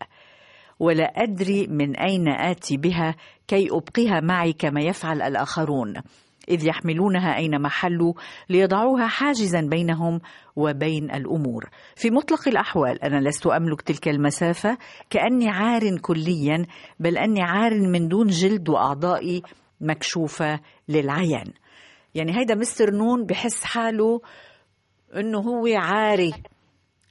[0.80, 3.14] ولا أدري من أين آتي بها
[3.48, 5.94] كي أبقيها معي كما يفعل الآخرون
[6.48, 8.12] إذ يحملونها أينما حلوا
[8.48, 10.20] ليضعوها حاجزا بينهم
[10.56, 11.68] وبين الأمور.
[11.96, 14.78] في مطلق الأحوال أنا لست أملك تلك المسافة
[15.10, 16.66] كأني عار كليا
[17.00, 19.42] بل أني عار من دون جلد وأعضائي
[19.80, 21.52] مكشوفة للعيان.
[22.14, 24.20] يعني هيدا مستر نون بحس حاله
[25.16, 26.32] إنه هو عاري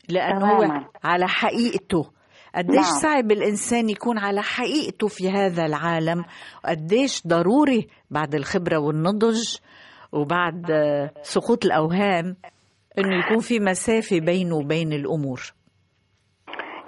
[0.09, 0.81] لأنه هو.
[1.03, 2.11] على حقيقته
[2.55, 3.01] قديش نعم.
[3.01, 6.25] صعب الإنسان يكون على حقيقته في هذا العالم
[6.63, 9.55] وقديش ضروري بعد الخبرة والنضج
[10.11, 10.71] وبعد
[11.21, 12.35] سقوط الأوهام
[12.97, 15.53] إنه يكون في مسافة بينه وبين الأمور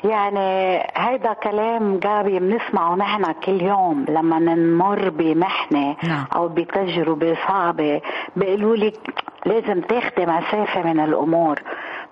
[0.03, 6.25] يعني هيدا كلام جابي بنسمعه نحن كل يوم لما نمر بمحنة نعم.
[6.35, 8.01] أو بتجربة صعبة.
[8.35, 8.99] بيقولوا لك
[9.45, 11.59] لازم تاخدي مسافة من الأمور.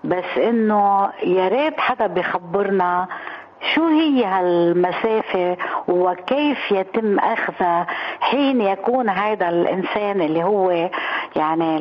[0.04, 3.06] بس إنه يا ريت حدا بيخبرنا
[3.74, 5.56] شو هي هالمسافة
[5.88, 7.86] وكيف يتم أخذها
[8.20, 10.70] حين يكون هذا الإنسان اللي هو
[11.36, 11.78] يعني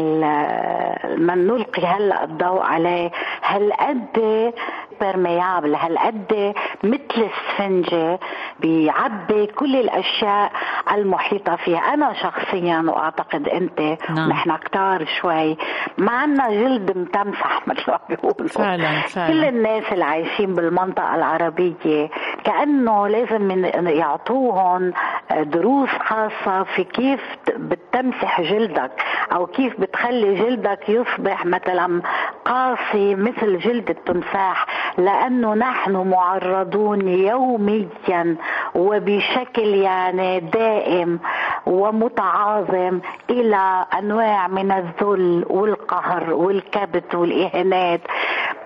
[1.18, 3.12] من نلقي هلأ الضوء عليه.
[3.44, 4.54] هالقد
[5.01, 6.53] برميابل هالقد
[6.84, 8.19] مثل السفنجة
[8.60, 10.51] بيعبي كل الأشياء
[10.91, 13.79] المحيطة فيها أنا شخصيا وأعتقد أنت
[14.10, 14.29] نعم.
[14.29, 15.58] نحن كتار شوي
[15.97, 19.27] ما عنا جلد متمسح مثل ما بيقولوا فعلاً، فعلاً.
[19.27, 22.10] كل الناس اللي عايشين بالمنطقة العربية
[22.43, 24.93] كأنه لازم من يعطوهم
[25.31, 27.21] دروس خاصة في كيف
[27.58, 28.91] بتمسح جلدك
[29.34, 32.01] أو كيف بتخلي جلدك يصبح مثلا
[32.45, 34.65] قاسي مثل جلد التمساح
[34.98, 38.36] لأنه نحن معرضون يوميا
[38.76, 41.19] وبشكل يعني دائم
[41.65, 48.02] ومتعاظم إلى أنواع من الذل والقهر والكبت والإهانات.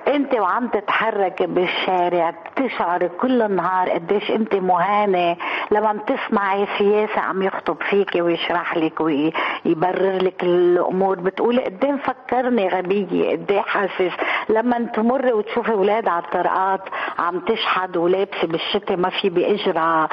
[0.08, 5.36] انت وعم تتحرك بالشارع بتشعر كل النهار قديش انت مهانة.
[5.72, 12.68] لما بتسمعي سياسة عم يخطب فيك ويشرح لك ويبرر لك الأمور بتقولي قد إيه مفكرني
[12.68, 14.14] غبية قد إيه حاسس.
[14.50, 16.82] لما تمر وتشوفي أولاد على الطرقات
[17.20, 20.10] عم تشحد ولابسة بالشتاء ما في باجرها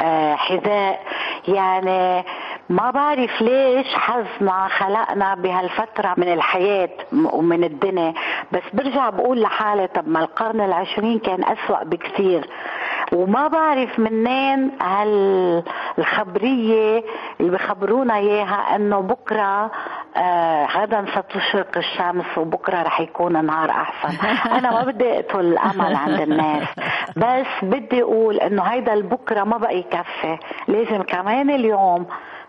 [0.00, 1.00] آه، حذاء.
[1.48, 2.24] يعني
[2.70, 6.88] ما بعرف ليش حظنا خلقنا بهالفترة من الحياة
[7.32, 8.14] ومن الدنيا.
[8.52, 12.48] بس برجع بقول لحالي طب ما القرن العشرين كان أسوأ بكثير.
[13.12, 14.70] وما بعرف منين
[15.98, 17.04] هالخبرية
[17.40, 19.70] اللي بخبرونا إياها إنه بكرة
[20.16, 24.26] آه غدا ستشرق الشمس وبكرة رح يكون نهار أحسن.
[24.58, 26.68] أنا ما بدي أقتل الامل عند الناس.
[27.16, 30.38] بس بدي أقول إنه هيدا البكرة ما بقى يكفي.
[30.68, 32.06] لازم كمان اليوم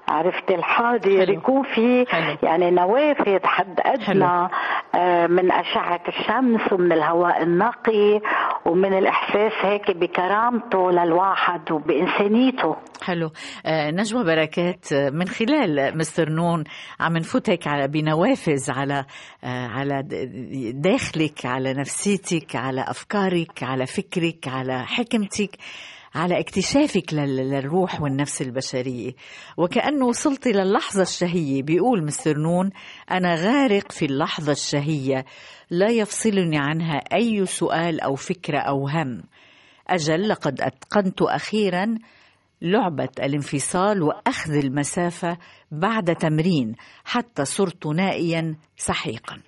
[0.10, 1.34] عرفت الحاضر حلو.
[1.34, 2.06] يكون في.
[2.44, 4.50] يعني نوافذ حد أدنى
[4.96, 8.22] آه، من أشعة الشمس ومن الهواء النقي
[8.66, 13.32] ومن الإحساس هيك بكرامته للواحد وبإنسانيته حلو
[13.66, 16.64] آه، نجوى بركات آه، من خلال مستر نون
[17.00, 19.06] عم نفوت هيك على بنوافذ على
[19.44, 20.04] على
[20.74, 25.52] داخلك على نفسيتك على أفكارك على فكرك على حكمتك
[26.16, 29.12] على اكتشافك لل- للروح والنفس البشرية.
[29.58, 31.64] وكأنه وصلت للحظة الشهية.
[31.64, 32.70] بيقول مستر نون
[33.12, 35.26] أنا غارق في اللحظة الشهية.
[35.70, 39.24] لا يفصلني عنها أي سؤال أو فكرة أو هم.
[39.88, 41.96] أجل لقد أتقنت أخيرا
[42.62, 45.38] لعبة الانفصال وأخذ المسافة
[45.72, 49.42] بعد تمرين حتى صرت نائيا سحيقا.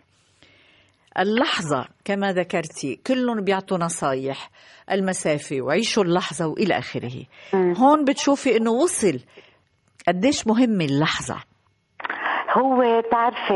[1.19, 4.49] اللحظة كما ذكرتي كلهم بيعطوا نصايح
[4.91, 7.23] المسافة وعيشوا اللحظة وإلى آخره
[7.55, 9.19] هون بتشوفي أنه وصل
[10.07, 11.35] قديش مهمة اللحظة
[12.57, 13.53] هو تعرفي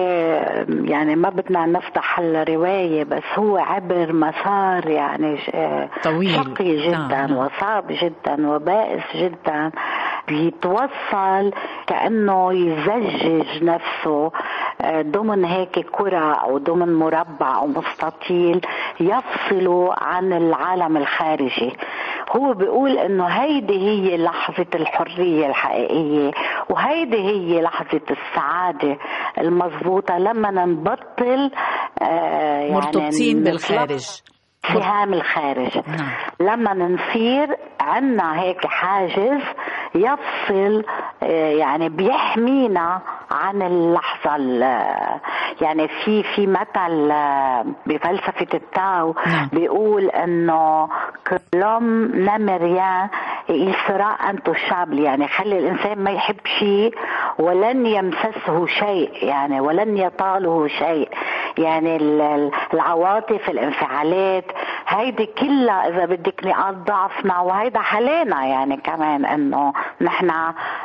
[0.91, 6.33] يعني ما بدنا نفتح الرواية بس هو عبر مسار يعني ش- طويل.
[6.35, 7.31] شقي جدا نعم، نعم.
[7.37, 9.71] وصعب جدا وبائس جدا
[10.28, 11.51] بيتوصل
[11.88, 14.32] كأنه يزجج نفسه
[14.82, 18.61] آه، ضمن هيك كرة أو ضمن مربع أو مستطيل
[18.99, 21.73] يفصل عن العالم الخارجي.
[22.32, 26.32] هو بيقول إنه هيدي هي لحظة الحرية الحقيقية
[26.69, 28.97] وهيدي هي لحظة السعادة
[29.38, 31.51] المضبوطة لما نبطل
[32.01, 32.05] آه،
[32.59, 34.21] يعني مرتبطين بالخارج.
[34.74, 36.09] سهام الخارج نعم.
[36.39, 39.41] لما نصير عنا هيك حاجز
[39.95, 40.84] يفصل
[41.24, 43.01] آه، يعني بيحمينا
[43.32, 45.20] عن اللحظة ال-
[45.61, 49.49] يعني في في مثل آه، بفلسفة التاو نعم.
[49.53, 50.89] بيقول إنه
[51.28, 53.09] كلهم نمريان
[53.49, 56.95] يسرى أن تشابل يعني خلي الإنسان ما يحب شيء
[57.39, 61.09] ولن يمسسه شيء يعني ولن يطاله شيء
[61.57, 64.45] يعني ال- ال- العواطف الانفعالات
[64.87, 70.29] هيدي كلها إذا بدك نقاط ضعفنا وهيدا حلينا يعني كمان إنه نحن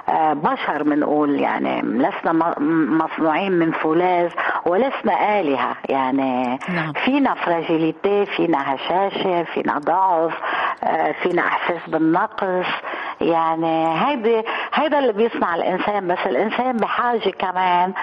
[0.08, 2.54] آه، بشر بنقول يعني لسنا
[2.90, 4.30] مصنوعين من فولاذ
[4.66, 6.92] ولسنا آلهة يعني نعم.
[6.92, 10.34] فينا فراجيليتي فينا هشاشة فينا ضعف
[10.84, 12.66] آه، فينا إحساس بالنقص
[13.20, 14.42] يعني هيدي
[14.74, 17.94] هيدا اللي بيصنع الإنسان بس الإنسان بحاجة كمان آه،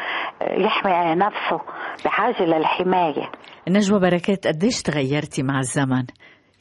[0.42, 1.62] يحمي نفسه
[2.06, 3.32] بحاجة للحماية.
[3.70, 6.06] نجوى بركات قديش تغيرتي مع الزمن؟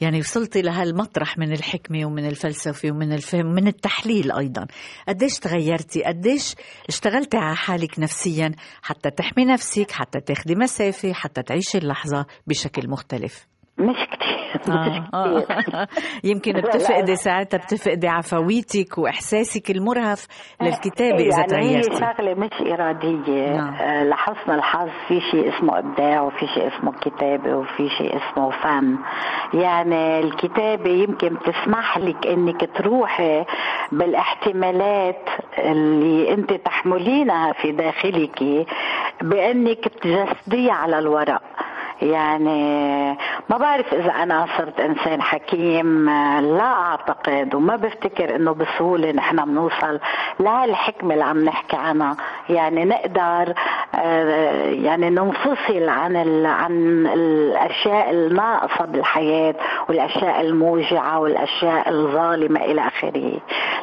[0.01, 4.67] يعني وصلتي لهالمطرح من الحكمة ومن الفلسفة ومن الفهم ومن التحليل أيضا.
[5.07, 6.55] قديش تغيرتي؟ قديش
[6.89, 8.51] اشتغلتي على حالك نفسيا
[8.81, 13.47] حتى تحمي نفسك حتى تاخدي مسافة حتى تعيشي اللحظة بشكل مختلف؟
[13.79, 15.39] مش كتير مش آه.
[15.39, 15.87] كتير
[16.31, 16.53] يمكن.
[16.53, 20.27] بتفقدي ساعتها بتفقدي عفويتك وإحساسك المرهف
[20.61, 23.73] للكتابة إذا يعني هي تغيرتي شغلة مش إرادية نعم.
[23.73, 28.97] آه، لحسن الحظ في شيء اسمه إبداع وفي شيء اسمه كتابة وفي شيء اسمه فن
[29.53, 33.45] يعني الكتابة يمكن تسمح لك إنك تروحي
[33.91, 38.67] بالاحتمالات اللي أنت تحملينها في داخلك
[39.21, 41.41] بأنك تجسديها على الورق
[42.01, 43.07] يعني
[43.49, 49.99] ما بعرف إذا أنا صرت إنسان حكيم لا أعتقد وما بفتكر إنه بسهولة نحن بنوصل
[50.39, 52.15] لهالحكمة اللي عم نحكي عنها.
[52.49, 53.53] يعني نقدر
[53.95, 59.55] آه، يعني ننفصل عن عن الأشياء الناقصة بالحياة
[59.89, 63.31] والأشياء الموجعة والأشياء الظالمة إلى آخره.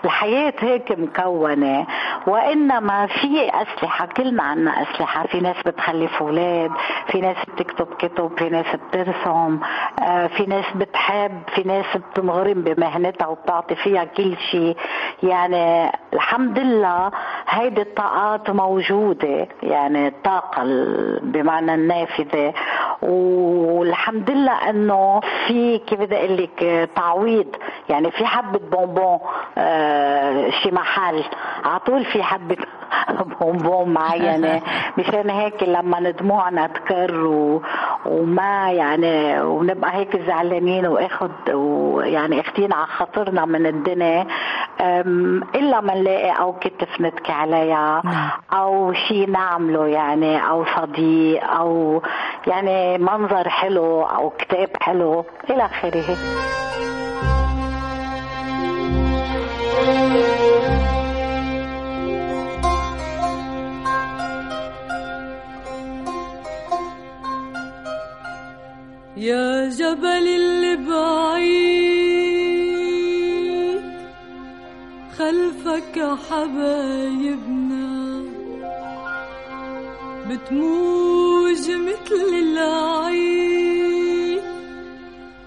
[0.05, 1.87] الحياة هيك مكونة
[2.27, 5.27] وإنما في أسلحة كلنا عنا أسلحة.
[5.27, 6.71] في ناس بتخلف أولاد
[7.09, 9.59] في ناس بتكتب كتب في ناس بترسم
[10.03, 14.77] آه، في ناس بتحب في ناس بتنغرم بمهنتها وبتعطي فيها كل شيء.
[15.23, 17.11] يعني الحمد لله
[17.49, 22.55] هيدي الطاقات موجودة يعني الطاقة ال- بمعنى النافذة.
[23.03, 27.47] والحمد لله إنه في كيف بدي أقول لك تعويض.
[27.89, 29.19] يعني في حبة بونبون
[29.59, 31.25] آه شي محل.
[31.65, 32.57] على طول في حبة
[33.41, 34.63] بونبون معينة.
[34.99, 37.63] مشان هيك لما دموعنا تكر و...
[38.07, 44.27] وما يعني ونبقى هيك زعلانين وآخد ويعني أخدين على خاطرنا من الدنيا.
[45.55, 48.03] إلا ما نلاقي أو كتف نتكي عليها.
[48.05, 48.31] نعم.
[48.53, 52.03] أو شيء نعمله يعني أو صديق أو
[52.47, 55.25] يعني منظر حلو أو كتاب حلو.
[55.51, 56.17] إلى آخره.
[69.17, 72.15] يا جبل اللي بعيد
[75.19, 78.25] خلفك حبايبنا
[80.29, 83.95] بتموج مثل العيد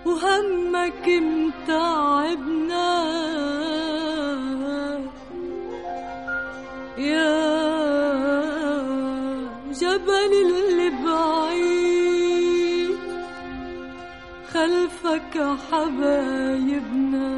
[0.05, 2.87] وهمك متعبنا.
[6.97, 7.37] يا
[9.71, 10.33] جبل
[15.33, 17.31] خلفك حبايبنا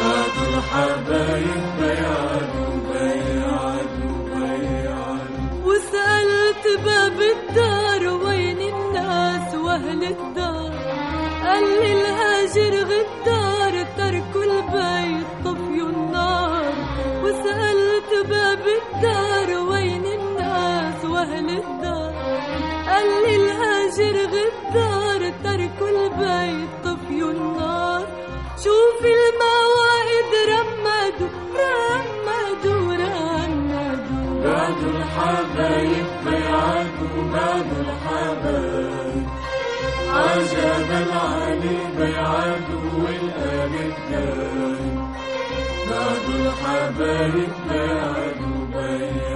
[0.00, 10.74] بعدوا الحبايب بيعدوا بيعدوا بيعدوا وسألت باب الدار وين الناس وأهل الدار؟
[11.44, 15.23] قال لي الهاجر غدار تركوا البيت.
[18.22, 22.14] باب الدار وين الناس وأهل الدار؟
[22.88, 28.06] قال لي الهاجر غدار تركوا البيت طفيوا النار؟
[28.64, 31.28] شوف الموائد رمدوا
[31.60, 39.26] رمدوا رمدوا بعدوا الحبايب بيعدوا بعدوا الحبايب.
[40.14, 45.03] عجب العلي بيعدوا والآل الدايم
[45.90, 49.33] بعدوا الحبايب بيعدوا بيعدوا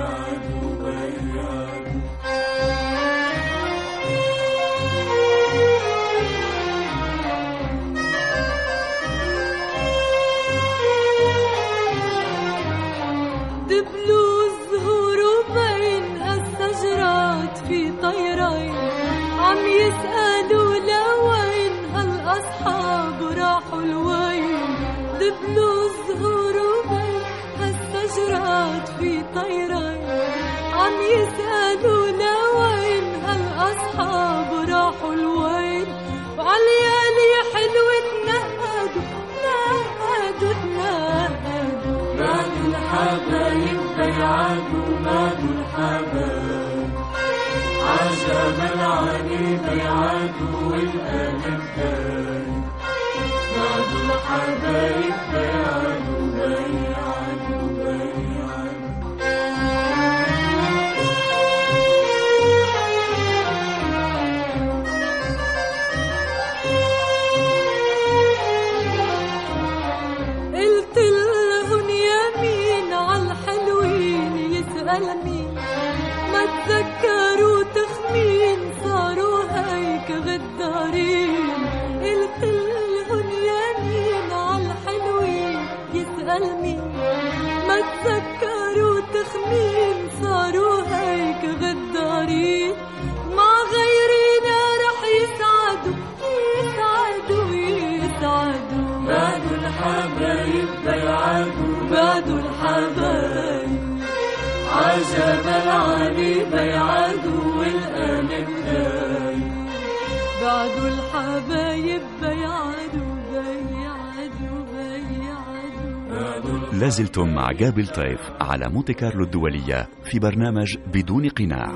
[116.78, 121.72] لازلتم مع جابل طيف على مونتي كارلو الدولية في برنامج بدون قناع.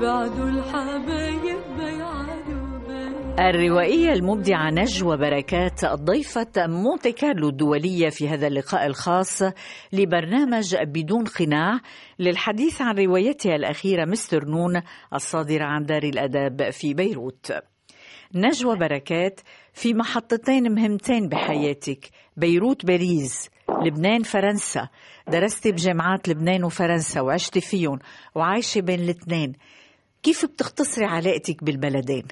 [3.39, 9.41] الروائية المبدعة نجوى بركات ضيفة مونتي كارلو الدولية في هذا اللقاء الخاص
[9.93, 11.79] لبرنامج بدون قناع
[12.19, 14.81] للحديث عن روايتها الأخيرة مستر نون
[15.13, 17.53] الصادرة عن دار الأداب في بيروت.
[18.35, 19.39] نجوى بركات
[19.73, 23.52] في محطتين مهمتين بحياتك بيروت باريس.
[23.69, 24.87] لبنان فرنسا
[25.27, 27.99] درستي بجامعات لبنان وفرنسا وعشتي فيهم
[28.35, 29.53] وعايشة بين الاثنين
[30.23, 32.23] كيف بتختصري علاقتك بالبلدين؟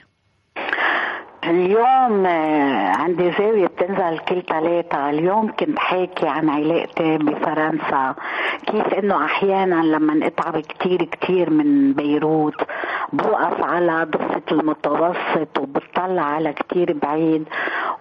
[1.43, 8.15] اليوم آه، عندي زاوية بتنزل كل ثلاثة اليوم كنت حاكي عن علاقتي بفرنسا.
[8.67, 12.55] كيف إنه أحيانا لما اتعب كتير كتير من بيروت
[13.13, 17.47] بوقف على ضفة المتوسط وبطلع على كتير بعيد.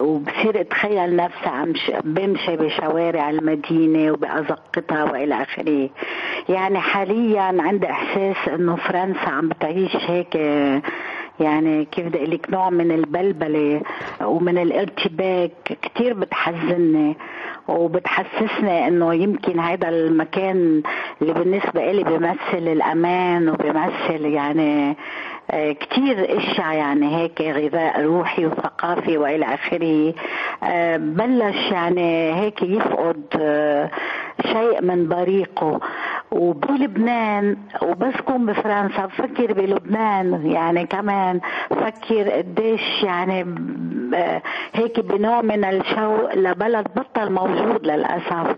[0.00, 1.72] وبصير أتخيل نفسي عم
[2.04, 5.90] بمشي بشوارع المدينة وبأزقتها وإلى آخره.
[6.48, 10.36] يعني حاليا عندي إحساس إنه فرنسا عم بتعيش هيك
[11.40, 13.82] يعني كيف بدي أقول لك نوع من البلبلة
[14.24, 17.16] ومن الارتباك كثير بتحزني
[17.68, 20.82] وبتحسسني إنه يمكن هذا المكان
[21.22, 22.38] اللي بالنسبة لي بيمثل
[22.72, 24.96] الأمان وبيمثل يعني
[25.80, 30.14] كتير إشياء يعني هيك غذاء روحي وثقافي وإلى آخره.
[30.62, 33.90] آه، بلش يعني هيك يفقد آه،
[34.42, 35.80] شيء من بريقه
[36.30, 41.40] وبلبنان وبس كون بفرنسا بفكر بلبنان يعني كمان
[41.70, 43.46] فكر قديش يعني
[44.74, 48.56] هيك بنوع من الشوق لبلد بطل موجود للأسف.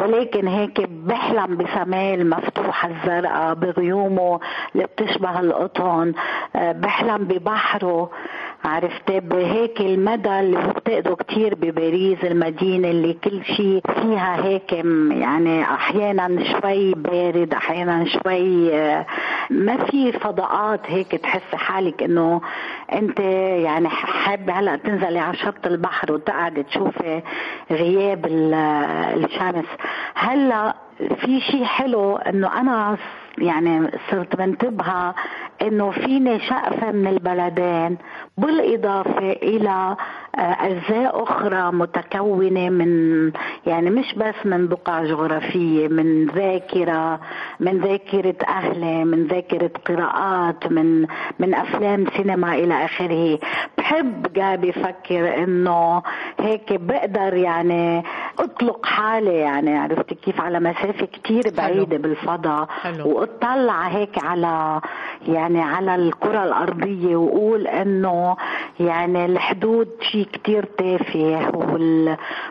[0.00, 4.40] ولكن هيك بحلم بسماء المفتوحة الزرقاء بغيومه
[4.74, 6.08] اللي بتشبه القطن.
[6.08, 8.10] آه، بحلم ببحره.
[8.64, 14.72] عرفت بهيك المدى اللي بفتقده كتير بباريس المدينة اللي كل شيء فيها هيك
[15.10, 19.06] يعني أحيانا شوي بارد أحيانا شوي آه،
[19.50, 22.40] ما في فضاءات هيك تحس حالك إنه
[22.92, 23.20] أنت
[23.64, 27.22] يعني حابة هلأ تنزلي على شط البحر وتقعد تشوفي
[27.70, 29.66] غياب الشمس.
[30.14, 30.74] هلأ
[31.20, 32.96] في شيء حلو إنه أنا
[33.38, 35.14] يعني صرت منتبهة
[35.62, 37.98] إنه فيني شقفة من البلدين
[38.38, 39.96] بالإضافة إلى
[40.34, 43.32] أجزاء أخرى متكونة من
[43.66, 47.20] يعني مش بس من بقع جغرافية من ذاكرة
[47.60, 51.06] من ذاكرة أهلي من ذاكرة قراءات من
[51.38, 53.38] من أفلام سينما إلى آخره.
[53.78, 56.02] بحب جابي فكر إنه
[56.40, 58.02] هيك بقدر يعني
[58.38, 62.66] أطلق حالي يعني عرفت كيف؟ على مسافة كتير بعيدة بالفضاء.
[62.82, 63.08] حلو.
[63.08, 64.80] وأطلع هيك على
[65.28, 68.36] يعني على الكرة الأرضية وقول إنه
[68.80, 71.52] يعني الحدود شيء كتير تافه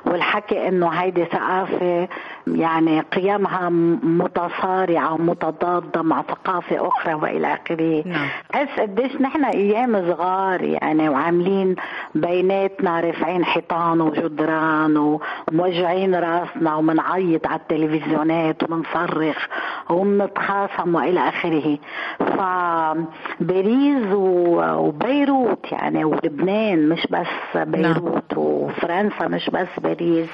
[0.05, 2.07] والحكي إنه هيدي ثقافة
[2.47, 3.69] يعني قيمها
[4.03, 8.27] متصارعة ومتضادة مع ثقافة أخرى وإلى آخره نعم.
[8.55, 11.75] بس قديش نحن أيام صغار يعني وعاملين
[12.15, 15.19] بيناتنا رافعين حيطان وجدران
[15.51, 19.47] وموجعين راسنا ومنعيط على التلفزيونات ومنصرخ
[19.89, 21.77] ومنتخاصم وإلى آخره
[22.19, 25.30] فباريس وبيروت
[25.71, 28.45] يعني ولبنان مش بس بيروت نعم.
[28.45, 30.29] وفرنسا مش بس باريس.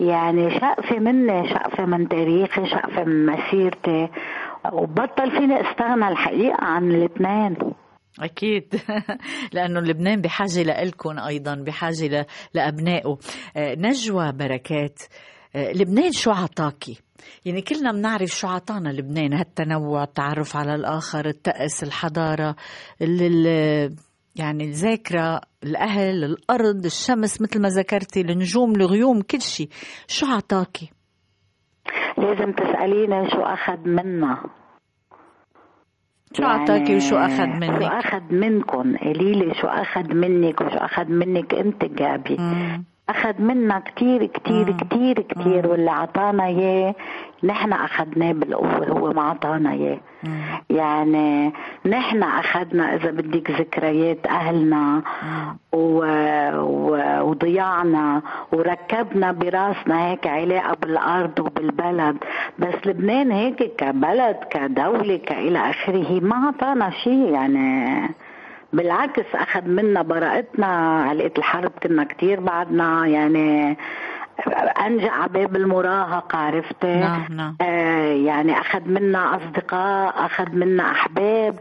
[0.00, 4.08] يعني شقفة مني شقفة من تاريخي شقفة من مسيرتي.
[4.72, 7.56] وبطل فيني استغنى الحقيقة عن الاثنين
[8.20, 8.74] أكيد.
[9.54, 13.18] لأنه لبنان بحاجة لإلكم أيضا بحاجة لأبنائه.
[13.56, 15.02] آه، نجوى بركات.
[15.56, 17.00] آه، لبنان شو عطاكي؟
[17.44, 19.32] يعني كلنا بنعرف شو عطانا لبنان.
[19.32, 22.56] هالتنوع التعرف على الآخر التأس الحضارة
[24.36, 29.68] يعني الذاكرة الأهل الأرض الشمس مثل ما ذكرتي النجوم الغيوم كل شيء
[30.06, 30.90] شو عطاكي
[32.18, 34.44] لازم تسألينا شو أخذ منا
[36.36, 41.04] شو أعطاكي وشو أخذ منك؟ شو أخذ منكم؟ قولي لي شو أخذ منك وشو أخذ
[41.04, 42.36] منك أنت جابي؟
[43.12, 44.76] أخذ منا كتير كتير مم.
[44.76, 46.94] كتير كتير واللي عطانا إياه
[47.44, 49.98] نحن أخذناه بالقوه هو ما عطانا إياه.
[50.70, 51.52] يعني
[51.86, 55.02] نحن أخذنا إذا بدك ذكريات أهلنا
[55.72, 56.04] و...
[56.56, 56.96] و...
[57.30, 62.16] وضياعنا وركبنا براسنا هيك علاقة بالأرض وبالبلد.
[62.58, 68.08] بس لبنان هيك كبلد كدولة كإلى آخره ما عطانا شيء يعني.
[68.72, 70.66] بالعكس أخذ منا براءتنا
[71.08, 73.76] علقة الحرب كنا كتير بعدنا يعني
[74.86, 77.56] أنجع باب المراهقة عرفتي نعم نعم.
[77.60, 81.56] آه يعني أخذ منا أصدقاء أخذ منا أحباب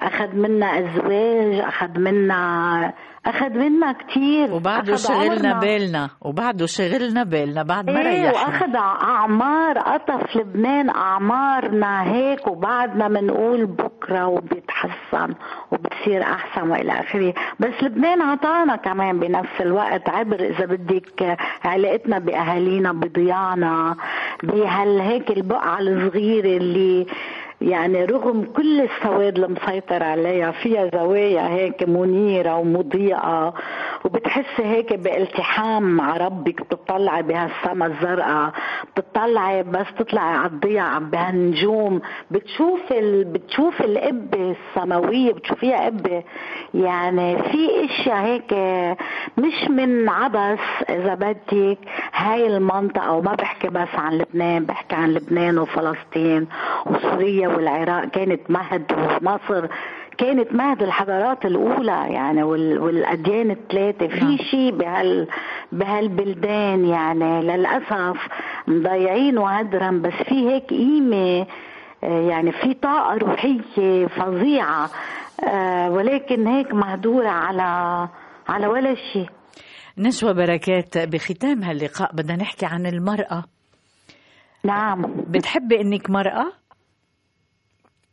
[0.00, 2.92] أخذ منا أزواج أخذ منا
[3.26, 8.30] أخذ منا كثير وبعده شغلنا بالنا وبعده شغلنا بالنا بعد ما إيه ريحنا.
[8.32, 10.90] وأخذ أعمار قطف لبنان.
[10.90, 15.34] أعمارنا هيك وبعدنا بنقول بكرة وبيتحسن
[15.72, 17.34] وبتصير أحسن وإلى آخره.
[17.60, 23.96] بس لبنان عطانا كمان بنفس الوقت عبر إذا بدك علاقتنا بأهالينا بضياعنا
[24.42, 27.06] بهال هيك البقعة الصغيرة اللي
[27.60, 33.54] يعني رغم كل السواد المسيطر عليها فيها زوايا هيك منيرة ومضيئة
[34.04, 38.52] وبتحسي هيك بالتحام مع ربك بتطلعي بهالسما الزرقاء
[38.96, 42.00] بتطلعي بس تطلعي على الضيعة بهالنجوم.
[42.30, 43.24] بتشوف ال...
[43.24, 46.22] بتشوف القبة السماوية بتشوفيها قبة
[46.74, 48.52] يعني في إشياء هيك
[49.38, 50.58] مش من عبس
[50.90, 51.78] إذا بدك
[52.14, 53.12] هاي المنطقة.
[53.12, 56.46] وما بحكي بس عن لبنان بحكي عن لبنان وفلسطين
[56.86, 59.66] وسوريا والعراق كانت مهد ومصر
[60.18, 64.36] كانت مهد الحضارات الأولى يعني والأديان الثلاثه في نعم.
[64.50, 65.28] شيء بهال
[65.72, 68.16] بهالبلدان يعني للأسف
[68.66, 71.46] مضيعين وهدرا بس في هيك قيمة
[72.04, 74.90] آه، يعني في طاقة روحية فظيعة
[75.48, 78.08] آه، ولكن هيك مهدورة على
[78.48, 79.28] على ولا شيء.
[79.98, 82.12] نشوى بركات بختام هاللقاء.
[82.14, 83.44] بدنا نحكي عن المرأة.
[84.64, 85.02] نعم.
[85.28, 86.46] بتحبي إنك مرأة؟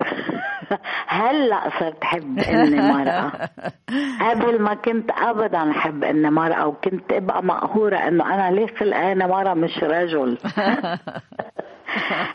[1.07, 3.31] هلا صرت أحب إني مرأة؟
[4.29, 9.53] قبل ما كنت ابدا أحب إني مرأة وكنت أبقى مقهورة إنه أنا ليه خلقانة مرأة
[9.53, 10.37] مش رجل؟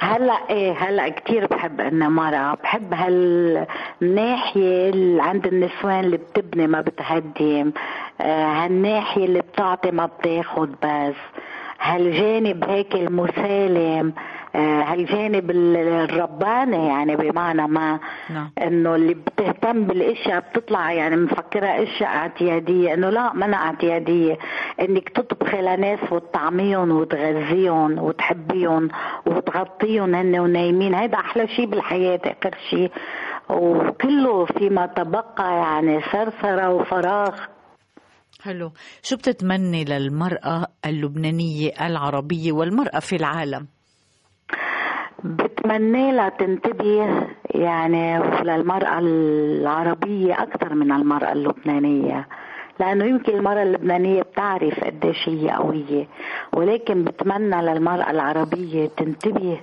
[0.01, 2.55] هلأ إيه هلأ كثير بحب إني مرأة.
[2.63, 7.73] بحب هالناحية اللي عند النسوان اللي بتبني ما بتهدم
[8.21, 11.15] آه، هالناحية اللي بتعطي ما بتاخد بس
[11.81, 14.13] هالجانب هيك المسالم.
[14.19, 14.23] آه،
[14.55, 18.51] هالجانب ال- الرباني يعني بمعنى ما نعم.
[18.63, 24.39] إنه اللي بتهتم بالأشياء بتطلع يعني مفكرها أشياء اعتيادية إنه لا ما اعتيادية.
[24.81, 28.89] إنك تطبخي لناس وتطعميهم وتغذيهم وتحبيهم
[29.27, 30.95] وتغطيهم هن ونايمين.
[30.95, 32.91] هيدا أحلى شيء بالحياة آخر شيء
[33.51, 37.37] وكله فيما تبقى يعني ثرثرة وفراغ.
[38.43, 38.73] حلو.
[39.03, 43.67] شو بتتمني للمرأة اللبنانية العربية والمرأة في العالم؟
[45.25, 52.27] بتمنى لها تنتبه يعني للمرأة العربية أكثر من المرأة اللبنانية
[52.81, 56.07] لأنه يمكن المرأة اللبنانية بتعرف قديش هي قوية
[56.53, 59.61] ولكن بتمنى للمرأة العربية تنتبه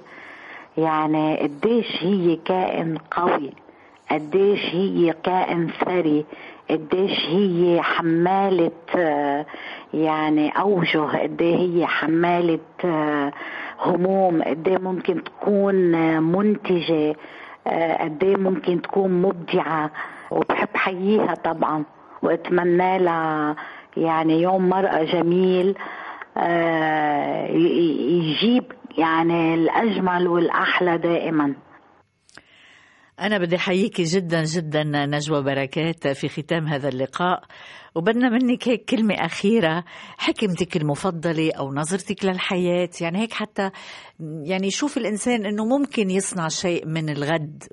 [0.77, 3.51] يعني قديش هي كائن قوي
[4.11, 6.25] قديش هي كائن ثري
[6.69, 9.45] قديش هي حمالة آه،
[9.93, 13.31] يعني أوجه قديه هي حمالة آه،
[13.85, 15.75] هموم قديه ممكن تكون
[16.23, 17.15] منتجة
[17.67, 19.91] آه، قديه ممكن تكون مبدعة
[20.31, 21.85] وبحب حييها طبعا
[22.21, 23.55] وأتمنى لها
[23.97, 25.75] يعني يوم مرأة جميل
[26.37, 28.63] آه، يجيب
[28.97, 31.55] يعني الأجمل والأحلى دائما.
[33.19, 37.43] أنا بدي أحييك جدا جدا نجوى بركات في ختام هذا اللقاء.
[37.95, 39.83] وبدنا منك هيك كلمة أخيرة
[40.17, 43.71] حكمتك المفضلة أو نظرتك للحياة؟ يعني هيك حتى
[44.19, 47.63] يعني يشوف الإنسان أنه ممكن يصنع شيء من الغد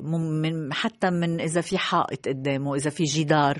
[0.42, 3.56] من حتى من إذا في حائط قدامه إذا في جدار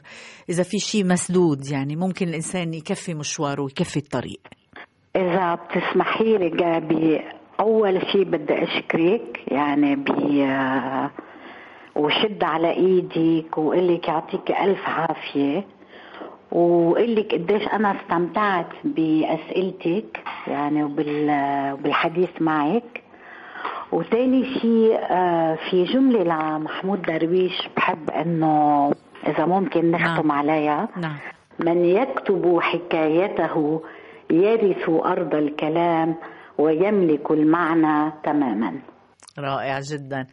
[0.48, 4.40] إذا في شيء مسدود يعني ممكن الإنسان يكفي مشواره ويكفي الطريق.
[5.16, 7.20] إذا بتسمحي لي جابي
[7.60, 10.08] أول شيء بدي أشكرك يعني ب
[11.96, 15.64] وشد على إيدك وقول لك يعطيك ألف عافية.
[16.52, 23.02] وقول لك قديش أنا استمتعت بأسئلتك يعني وبال- وبالحديث معك.
[23.92, 28.92] وتاني شيء آه، في جملة لمحمود درويش بحب إنه
[29.26, 30.32] إذا ممكن نختم نعم.
[30.32, 30.88] عليها.
[30.96, 31.16] نعم.
[31.58, 33.82] من يكتب حكايته
[34.30, 36.14] يرث أرض الكلام
[36.58, 38.72] ويملك المعنى تماما.
[39.38, 40.26] رائع جدا.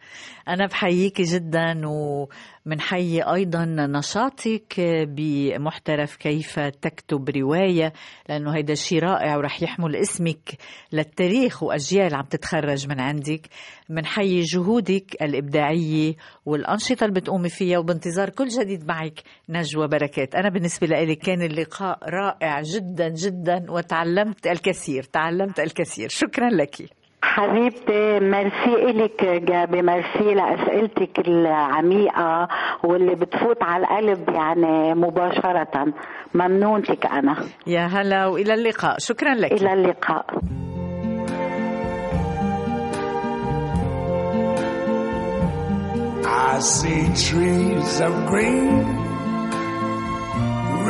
[0.48, 7.92] أنا بحييك جدا ومنحيي أيضا نشاطك بمحترف كيف تكتب رواية
[8.28, 10.50] لأنه هيدا شيء رائع ورح يحمل اسمك
[10.92, 13.46] للتاريخ وأجيال عم تتخرج من عندك.
[13.88, 16.14] منحيي جهودك الإبداعية
[16.46, 20.34] والأنشطة اللي بتقومي فيها وبانتظار كل جديد معك نجوى بركات.
[20.34, 26.08] أنا بالنسبة لي كان اللقاء رائع جدا جدا وتعلمت الكثير تعلمت الكثير.
[26.08, 26.99] شكرا لك.
[27.22, 32.48] حبيبتي ميرسي إلك جابي ميرسي لأسئلتك العميقة
[32.84, 35.92] واللي بتفوت على القلب يعني مباشرة.
[36.34, 37.36] ممنونتك أنا.
[37.66, 38.98] يا هلا وإلى اللقاء.
[38.98, 39.52] شكرا لك.
[39.52, 40.26] إلى اللقاء.
[46.52, 48.84] I see trees of green,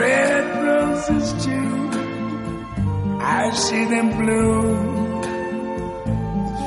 [0.00, 1.72] red roses too.
[3.20, 5.09] I see them bloom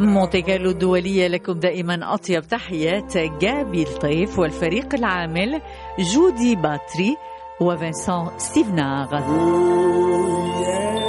[0.00, 5.60] مونتي كارلو الدولية لكم دائما أطيب تحيات جابي الطيف والفريق العامل
[5.98, 7.16] جودي باتري
[7.60, 11.03] وفنسان ستيفناغ yeah.